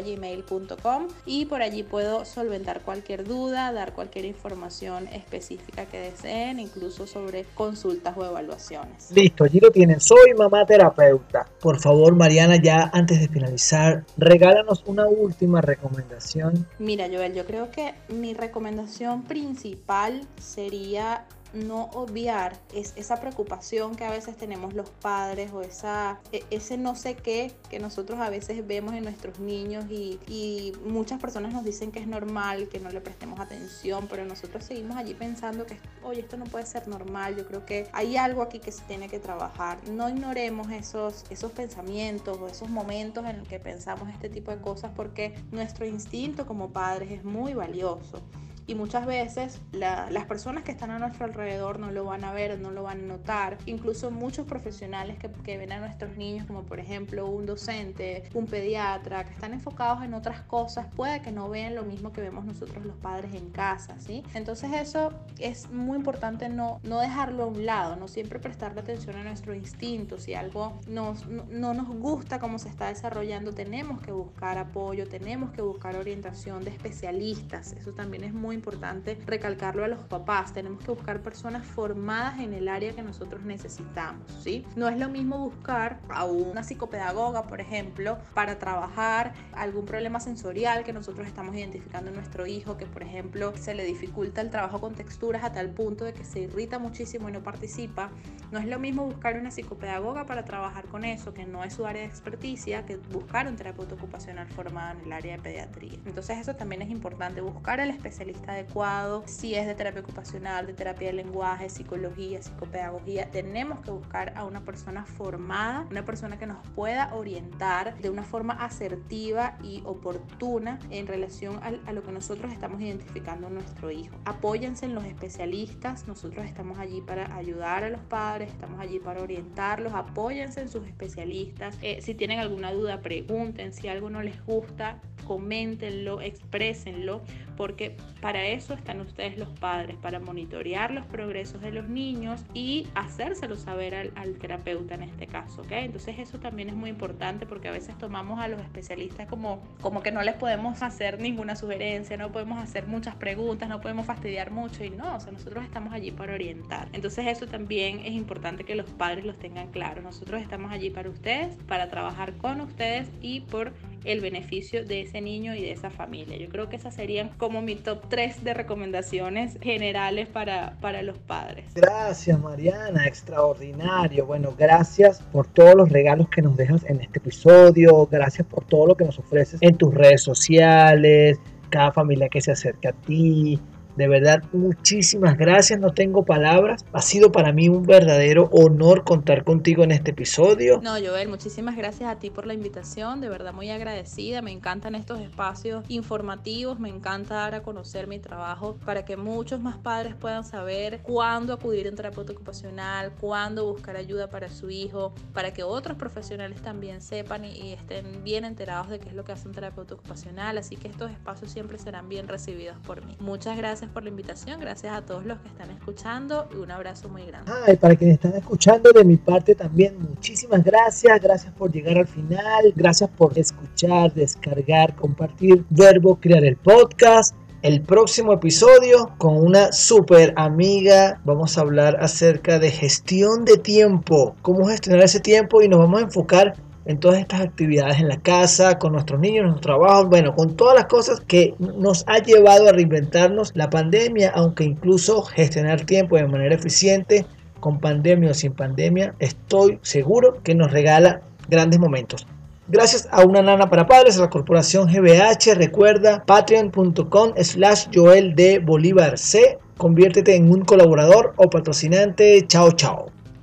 gmail.com 0.04 1.08
y 1.28 1.46
por 1.46 1.62
allí 1.62 1.84
puedo 1.84 2.26
solventar 2.26 2.82
cualquier 2.82 3.24
duda, 3.24 3.72
dar 3.72 3.94
cualquier 3.94 4.26
información 4.26 5.08
específica 5.10 5.86
que 5.86 6.00
deseen, 6.00 6.60
incluso 6.60 7.06
sobre 7.06 7.46
consultas 7.54 8.18
o 8.18 8.26
evaluaciones. 8.26 9.12
Listo, 9.12 9.44
allí 9.44 9.60
lo 9.60 9.70
tienen. 9.70 10.00
Soy 10.00 10.34
mamá 10.36 10.66
terapeuta. 10.66 11.48
Por 11.62 11.80
favor, 11.80 12.16
Mariana, 12.16 12.56
ya 12.56 12.90
antes 12.92 13.20
de 13.20 13.28
finalizar, 13.28 14.04
regálanos 14.18 14.84
una 14.88 15.06
última 15.08 15.62
recomendación. 15.62 16.68
Mira, 16.80 17.08
Joel, 17.08 17.36
yo 17.36 17.46
creo 17.46 17.70
que 17.70 17.94
mi 18.10 18.34
recomendación 18.34 19.22
principal 19.24 20.17
sería 20.40 21.26
no 21.54 21.90
obviar 21.94 22.58
es 22.74 22.94
esa 22.96 23.20
preocupación 23.20 23.96
que 23.96 24.06
a 24.06 24.12
veces 24.12 24.38
tenemos 24.38 24.74
los 24.74 24.90
padres 24.90 25.52
o 25.54 25.62
esa, 25.62 26.20
e, 26.32 26.44
ese 26.50 26.78
no 26.78 26.96
sé 26.96 27.16
qué 27.16 27.52
que 27.70 27.80
nosotros 27.80 28.20
a 28.20 28.30
veces 28.30 28.66
vemos 28.66 28.94
en 28.94 29.04
nuestros 29.04 29.40
niños 29.40 29.86
y, 29.90 30.20
y 30.28 30.74
muchas 30.86 31.20
personas 31.20 31.54
nos 31.54 31.64
dicen 31.64 31.92
que 31.92 32.00
es 32.00 32.08
normal, 32.08 32.68
que 32.70 32.80
no 32.80 32.90
le 32.90 33.02
prestemos 33.02 33.40
atención, 33.40 34.08
pero 34.10 34.26
nosotros 34.26 34.64
seguimos 34.64 34.98
allí 34.98 35.14
pensando 35.14 35.66
que, 35.66 35.78
oye, 36.04 36.22
esto 36.22 36.38
no 36.38 36.46
puede 36.46 36.66
ser 36.66 36.88
normal, 36.88 37.36
yo 37.36 37.46
creo 37.48 37.66
que 37.66 37.88
hay 37.94 38.18
algo 38.18 38.42
aquí 38.42 38.60
que 38.60 38.72
se 38.72 38.84
tiene 38.84 39.08
que 39.08 39.20
trabajar. 39.20 39.78
No 39.90 40.10
ignoremos 40.10 40.70
esos, 40.72 41.26
esos 41.30 41.52
pensamientos 41.52 42.38
o 42.40 42.48
esos 42.48 42.70
momentos 42.70 43.26
en 43.26 43.40
los 43.40 43.48
que 43.48 43.60
pensamos 43.60 44.10
este 44.10 44.30
tipo 44.30 44.52
de 44.52 44.62
cosas 44.62 44.92
porque 44.96 45.34
nuestro 45.52 45.86
instinto 45.86 46.46
como 46.46 46.72
padres 46.72 47.12
es 47.12 47.24
muy 47.24 47.54
valioso 47.54 48.22
y 48.68 48.76
muchas 48.76 49.06
veces 49.06 49.62
las 49.72 50.26
personas 50.26 50.64
que 50.64 50.72
están 50.72 50.92
a 50.92 51.00
nuestro 51.00 51.26
alrededor 51.26 51.80
no 51.80 51.90
lo 51.92 52.04
van 52.04 52.26
a 52.26 52.34
ver, 52.34 52.60
no 52.60 52.70
lo 52.72 52.84
van 52.84 53.06
a 53.06 53.08
notar. 53.16 53.58
Incluso 53.66 54.12
muchos 54.12 54.46
profesionales 54.46 55.18
que, 55.18 55.32
que, 55.32 55.58
ven 55.58 55.72
a 55.72 55.80
nuestros 55.80 56.18
niños, 56.18 56.46
como 56.46 56.64
por 56.64 56.80
ejemplo 56.80 57.28
un 57.28 57.46
docente, 57.46 58.30
un 58.34 58.46
pediatra, 58.46 59.24
que 59.24 59.32
están 59.32 59.54
enfocados 59.54 60.04
en 60.04 60.14
otras 60.14 60.42
cosas, 60.42 60.88
puede 60.96 61.22
que 61.22 61.32
no 61.32 61.50
vean 61.50 61.76
lo 61.76 61.84
mismo 61.84 62.12
que 62.12 62.20
vemos 62.20 62.44
nosotros 62.44 62.86
los 62.86 62.98
padres 62.98 63.34
en 63.34 63.50
casa, 63.52 63.96
¿sí? 64.00 64.24
Entonces 64.34 64.70
eso 64.74 65.14
es 65.40 65.70
muy 65.72 65.98
importante 65.98 66.50
no, 66.50 66.82
no 66.84 67.00
dejarlo 67.00 67.44
a 67.44 67.48
un 67.48 67.66
lado, 67.66 67.96
no 67.96 68.10
siempre 68.10 68.38
prestarle 68.40 68.82
atención 68.82 69.16
a 69.16 69.24
nuestro 69.24 69.56
instinto. 69.56 70.20
Si 70.20 70.34
algo 70.34 70.78
nos, 70.90 71.26
no, 71.28 71.46
no 71.50 71.74
nos 71.74 71.88
gusta 71.88 72.40
cómo 72.40 72.60
se 72.60 72.68
está 72.68 72.90
desarrollando, 72.90 73.54
tenemos 73.54 74.02
que 74.02 74.12
buscar 74.12 74.58
apoyo, 74.58 75.08
tenemos 75.08 75.52
que 75.52 75.62
buscar 75.62 75.96
orientación 75.96 76.66
de 76.66 76.72
especialistas. 76.72 77.72
Eso 77.72 77.94
también 77.94 78.26
es 78.26 78.34
muy 78.34 78.57
importante 78.58 79.18
recalcarlo 79.26 79.84
a 79.84 79.88
los 79.88 80.00
papás. 80.00 80.54
Tenemos 80.54 80.84
que 80.84 80.92
buscar 80.92 81.22
personas 81.22 81.66
formadas 81.66 82.40
en 82.40 82.54
el 82.54 82.68
área 82.68 82.94
que 82.94 83.02
nosotros 83.02 83.44
necesitamos, 83.44 84.32
¿sí? 84.42 84.66
No 84.76 84.90
es 84.90 84.98
lo 84.98 85.10
mismo 85.10 85.38
buscar 85.40 86.00
a 86.10 86.26
una 86.26 86.64
psicopedagoga, 86.64 87.44
por 87.44 87.62
ejemplo, 87.62 88.18
para 88.34 88.60
trabajar 88.60 89.34
algún 89.54 89.86
problema 89.86 90.20
sensorial 90.20 90.84
que 90.84 90.94
nosotros 90.94 91.28
estamos 91.28 91.56
identificando 91.56 92.10
en 92.10 92.16
nuestro 92.16 92.48
hijo, 92.48 92.78
que 92.78 92.86
por 92.86 93.04
ejemplo 93.04 93.54
se 93.58 93.74
le 93.74 93.86
dificulta 93.86 94.42
el 94.42 94.50
trabajo 94.50 94.80
con 94.80 94.96
texturas 94.96 95.44
a 95.44 95.52
tal 95.52 95.70
punto 95.70 96.06
de 96.06 96.14
que 96.14 96.24
se 96.24 96.42
irrita 96.42 96.80
muchísimo 96.80 97.30
y 97.30 97.32
no 97.32 97.42
participa. 97.42 98.10
No 98.52 98.60
es 98.60 98.66
lo 98.66 98.80
mismo 98.80 99.06
buscar 99.06 99.38
una 99.38 99.52
psicopedagoga 99.52 100.26
para 100.26 100.46
trabajar 100.46 100.86
con 100.86 101.04
eso, 101.04 101.34
que 101.34 101.46
no 101.46 101.64
es 101.64 101.74
su 101.74 101.86
área 101.86 102.02
de 102.02 102.08
experticia, 102.08 102.86
que 102.86 102.98
buscar 102.98 103.48
un 103.48 103.56
terapeuta 103.56 103.96
ocupacional 103.96 104.48
formado 104.48 104.98
en 105.00 105.06
el 105.06 105.14
área 105.14 105.38
de 105.38 105.44
pediatría. 105.44 106.00
Entonces 106.06 106.38
eso 106.38 106.56
también 106.56 106.82
es 106.82 106.90
importante, 106.90 107.42
buscar 107.42 107.82
al 107.82 107.90
especialista 107.90 108.47
adecuado, 108.48 109.24
si 109.26 109.56
es 109.56 109.68
de 109.68 109.76
terapia 109.76 110.02
ocupacional, 110.02 110.66
de 110.66 110.74
terapia 110.74 111.08
de 111.08 111.14
lenguaje, 111.14 111.70
psicología, 111.70 112.42
psicopedagogía, 112.42 113.30
tenemos 113.32 113.80
que 113.80 113.92
buscar 113.92 114.34
a 114.36 114.46
una 114.46 114.64
persona 114.64 115.06
formada, 115.06 115.86
una 115.90 116.06
persona 116.06 116.38
que 116.40 116.48
nos 116.48 116.66
pueda 116.70 117.14
orientar 117.14 117.98
de 118.00 118.10
una 118.10 118.24
forma 118.24 118.54
asertiva 118.54 119.58
y 119.64 119.82
oportuna 119.86 120.80
en 120.90 121.08
relación 121.08 121.60
a, 121.64 121.92
lo 121.92 122.04
que 122.04 122.12
nosotros 122.12 122.52
estamos 122.52 122.82
identificando 122.82 123.48
en 123.48 123.56
nuestro 123.56 123.92
hijo. 123.92 124.16
Apóyense 124.26 124.86
en 124.86 124.96
los 124.96 125.06
especialistas, 125.06 126.08
nosotros 126.08 126.46
estamos 126.46 126.80
allí 126.80 127.02
para 127.02 127.36
ayudar 127.36 127.84
a 127.84 127.90
los 127.90 128.02
padres, 128.02 128.50
estamos 128.50 128.80
allí 128.80 129.00
para 129.00 129.22
orientarlos, 129.22 129.94
apóyense 129.94 130.62
en 130.62 130.70
sus 130.70 130.86
especialistas. 130.86 131.78
Eh, 131.82 132.02
si 132.02 132.14
tienen 132.14 132.40
alguna 132.40 132.72
duda, 132.72 133.02
pregunten, 133.02 133.74
si 133.74 133.88
algo 133.88 134.10
no 134.10 134.22
les 134.22 134.44
gusta, 134.46 135.00
coméntenlo, 135.26 136.22
exprésenlo, 136.22 137.22
porque 137.58 137.98
para 138.22 138.37
eso 138.46 138.74
están 138.74 139.02
ustedes 139.02 139.38
los 139.38 139.50
padres, 139.60 139.98
para 139.98 140.20
monitorear 140.20 140.92
los 140.92 141.06
progresos 141.06 141.62
de 141.62 141.72
los 141.72 141.88
niños 141.88 142.44
y 142.54 142.88
hacérselo 142.96 143.56
saber 143.56 144.12
al, 144.16 144.36
terapeuta 144.36 144.96
en 144.96 145.04
este 145.04 145.28
caso, 145.28 145.62
¿ok? 145.62 145.72
Entonces 145.72 146.20
eso 146.20 146.40
también 146.40 146.70
es 146.70 146.76
muy 146.76 146.90
importante 146.90 147.46
porque 147.46 147.68
a 147.68 147.72
veces 147.72 147.98
tomamos 147.98 148.40
a 148.40 148.48
los 148.48 148.62
especialistas 148.62 149.28
como, 149.28 149.62
como 149.82 150.02
que 150.02 150.12
no 150.12 150.22
les 150.22 150.36
podemos 150.36 150.82
hacer 150.84 151.20
ninguna 151.20 151.56
sugerencia, 151.56 152.18
no 152.18 152.32
podemos 152.32 152.62
hacer 152.62 152.88
muchas 152.88 153.16
preguntas, 153.16 153.70
no 153.70 153.82
podemos 153.82 154.06
fastidiar 154.06 154.52
mucho 154.52 154.84
y 154.84 154.90
no, 154.90 155.16
o 155.16 155.20
sea, 155.20 155.32
nosotros 155.32 155.64
estamos 155.64 155.94
allí 155.94 156.12
para 156.12 156.34
orientar. 156.34 156.90
Entonces 156.94 157.26
eso 157.28 157.48
también 157.48 158.00
es 158.00 158.12
importante 158.12 158.64
que 158.64 158.76
los 158.76 158.90
padres 158.92 159.26
los 159.26 159.38
tengan 159.38 159.68
claros. 159.72 160.04
Nosotros 160.04 160.42
estamos 160.42 160.72
allí 160.72 160.90
para 160.90 161.10
ustedes, 161.10 161.56
para 161.68 161.90
trabajar 161.90 162.34
con 162.38 162.62
ustedes 162.62 163.10
y 163.22 163.42
por 163.42 163.74
el 164.06 164.22
beneficio 164.22 164.86
de 164.86 165.02
ese 165.02 165.22
niño 165.22 165.56
y 165.56 165.62
de 165.62 165.72
esa 165.72 165.90
familia. 165.90 166.38
Yo 166.38 166.50
creo 166.50 166.70
que 166.70 166.76
esas 166.76 166.96
serían 166.96 167.30
como 167.38 167.62
mi 167.62 167.76
top 167.76 168.04
3 168.10 168.44
de 168.44 168.54
recomendaciones 168.54 169.58
generales 169.62 170.28
para, 170.28 170.78
para 170.82 171.02
los 171.02 171.18
padres. 171.18 171.74
Gracias 171.74 172.40
Mariana, 172.40 173.06
extraordinario. 173.08 174.26
Bueno, 174.26 174.54
gracias 174.58 175.22
por 175.32 175.48
todos 175.48 175.76
los 175.76 175.90
regalos 175.90 176.30
que 176.30 176.42
nos 176.42 176.56
dejas 176.58 176.84
en 176.86 177.02
este 177.02 177.20
episodio, 177.20 178.08
gracias 178.08 178.48
por 178.48 178.66
todo 178.66 178.88
lo 178.88 178.96
que 178.96 179.06
nos 179.06 179.20
ofreces 179.20 179.60
en 179.62 179.76
tus 179.76 179.94
redes 179.94 180.22
sociales, 180.24 181.40
cada 181.70 181.92
familia 181.92 182.30
que 182.30 182.42
se 182.42 182.52
acerca 182.52 182.90
a 182.90 182.94
ti, 182.94 183.60
de 183.98 184.08
verdad, 184.08 184.44
muchísimas 184.54 185.38
gracias. 185.38 185.80
No 185.80 185.92
tengo 185.92 186.24
palabras. 186.24 186.86
Ha 186.94 187.02
sido 187.02 187.32
para 187.32 187.52
mí 187.52 187.68
un 187.68 187.84
verdadero 187.84 188.48
honor 188.52 189.04
contar 189.04 189.44
contigo 189.44 189.84
en 189.84 189.92
este 189.92 190.12
episodio. 190.12 190.80
No, 190.84 190.92
Joel, 190.92 191.30
muchísimas 191.30 191.76
gracias 191.76 192.08
a 192.08 192.20
ti 192.20 192.30
por 192.30 192.46
la 192.46 192.54
invitación. 192.54 193.22
De 193.22 193.28
verdad, 193.28 193.54
muy 193.54 193.72
agradecida. 193.72 194.44
Me 194.44 194.52
encantan 194.52 194.94
estos 194.94 195.20
espacios 195.20 195.84
informativos. 195.88 196.80
Me 196.80 196.90
encanta 196.90 197.34
dar 197.34 197.56
a 197.56 197.64
conocer 197.64 198.06
mi 198.06 198.20
trabajo 198.20 198.78
para 198.86 199.04
que 199.04 199.18
muchos 199.18 199.60
más 199.60 199.80
padres 199.80 200.14
puedan 200.14 200.44
saber 200.44 201.00
cuándo 201.02 201.54
acudir 201.54 201.88
a 201.88 201.90
un 201.90 201.96
terapeuta 201.96 202.34
ocupacional, 202.34 203.14
cuándo 203.20 203.66
buscar 203.66 203.96
ayuda 203.96 204.30
para 204.30 204.50
su 204.50 204.70
hijo, 204.70 205.16
para 205.34 205.54
que 205.54 205.64
otros 205.64 205.98
profesionales 205.98 206.62
también 206.62 207.02
sepan 207.02 207.46
y, 207.46 207.50
y 207.50 207.74
estén 207.74 208.24
bien 208.24 208.46
enterados 208.46 208.90
de 208.90 209.00
qué 209.00 209.10
es 209.10 209.16
lo 209.16 209.24
que 209.24 209.32
hace 209.32 209.48
un 209.48 209.56
terapeuta 209.56 209.96
ocupacional. 209.96 210.60
Así 210.60 210.76
que 210.76 210.88
estos 210.88 211.10
espacios 211.10 211.50
siempre 211.50 211.80
serán 211.80 212.10
bien 212.10 212.28
recibidos 212.28 212.78
por 212.86 213.04
mí. 213.04 213.18
Muchas 213.20 213.58
gracias 213.58 213.87
por 213.90 214.04
la 214.04 214.10
invitación, 214.10 214.60
gracias 214.60 214.94
a 214.94 215.02
todos 215.02 215.26
los 215.26 215.40
que 215.40 215.48
están 215.48 215.70
escuchando 215.72 216.48
y 216.54 216.58
un 216.58 216.72
abrazo 216.72 217.10
muy 217.10 217.26
grande. 217.26 217.52
Para 217.78 217.96
quienes 217.96 218.16
están 218.16 218.36
escuchando 218.36 218.92
de 218.92 219.04
mi 219.04 219.18
parte 219.18 219.56
también 219.56 219.98
muchísimas 220.00 220.64
gracias, 220.64 221.22
gracias 221.22 221.54
por 221.54 221.72
llegar 221.72 221.98
al 221.98 222.08
final, 222.08 222.74
gracias 222.76 223.10
por 223.10 223.38
escuchar, 223.38 224.14
descargar, 224.14 224.96
compartir 224.96 225.66
Verbo, 225.70 226.18
crear 226.20 226.44
el 226.44 226.58
podcast. 226.58 227.36
El 227.64 227.82
próximo 227.82 228.34
episodio 228.34 229.14
con 229.18 229.36
una 229.36 229.72
super 229.72 230.34
amiga 230.38 231.20
vamos 231.26 231.58
a 231.58 231.62
hablar 231.62 231.98
acerca 232.00 232.60
de 232.60 232.70
gestión 232.70 233.46
de 233.46 233.58
tiempo, 233.58 234.36
cómo 234.44 234.68
gestionar 234.68 235.04
ese 235.04 235.20
tiempo 235.20 235.62
y 235.62 235.68
nos 235.68 235.80
vamos 235.80 236.02
a 236.02 236.04
enfocar 236.04 236.54
en 236.88 237.00
todas 237.00 237.20
estas 237.20 237.42
actividades 237.42 238.00
en 238.00 238.08
la 238.08 238.18
casa, 238.18 238.80
con 238.80 238.94
nuestros 238.94 239.20
niños, 239.20 239.46
nuestros 239.46 239.78
trabajos, 239.78 240.10
bueno, 240.10 240.34
con 240.34 240.56
todas 240.56 240.76
las 240.76 240.86
cosas 240.86 241.20
que 241.20 241.54
nos 241.60 242.04
ha 242.08 242.20
llevado 242.20 242.70
a 242.70 242.72
reinventarnos 242.72 243.52
la 243.56 243.70
pandemia, 243.70 244.32
aunque 244.34 244.64
incluso 244.64 245.22
gestionar 245.22 245.82
tiempo 245.82 246.16
de 246.16 246.28
manera 246.28 246.56
eficiente, 246.56 247.26
con 247.60 247.80
pandemia 247.80 248.32
o 248.32 248.34
sin 248.34 248.54
pandemia, 248.54 249.14
estoy 249.20 249.80
seguro 249.82 250.42
que 250.44 250.56
nos 250.56 250.72
regala 250.72 251.22
grandes 251.50 251.80
momentos. 251.80 252.28
Gracias 252.70 253.08
a 253.12 253.26
una 253.26 253.42
nana 253.42 253.70
para 253.70 253.88
padres, 253.88 254.18
a 254.18 254.22
la 254.22 254.30
corporación 254.30 254.88
GBH, 254.88 255.56
recuerda 255.56 256.24
patreon.com 256.26 257.34
slash 257.42 257.88
Joel 257.94 258.36
de 258.36 258.60
Bolívar 258.60 259.18
C. 259.18 259.58
Conviértete 259.78 260.36
en 260.36 260.52
un 260.52 260.66
colaborador 260.66 261.34
o 261.38 261.50
patrocinante. 261.50 262.46
Chao, 262.48 262.72
chao. 262.72 263.17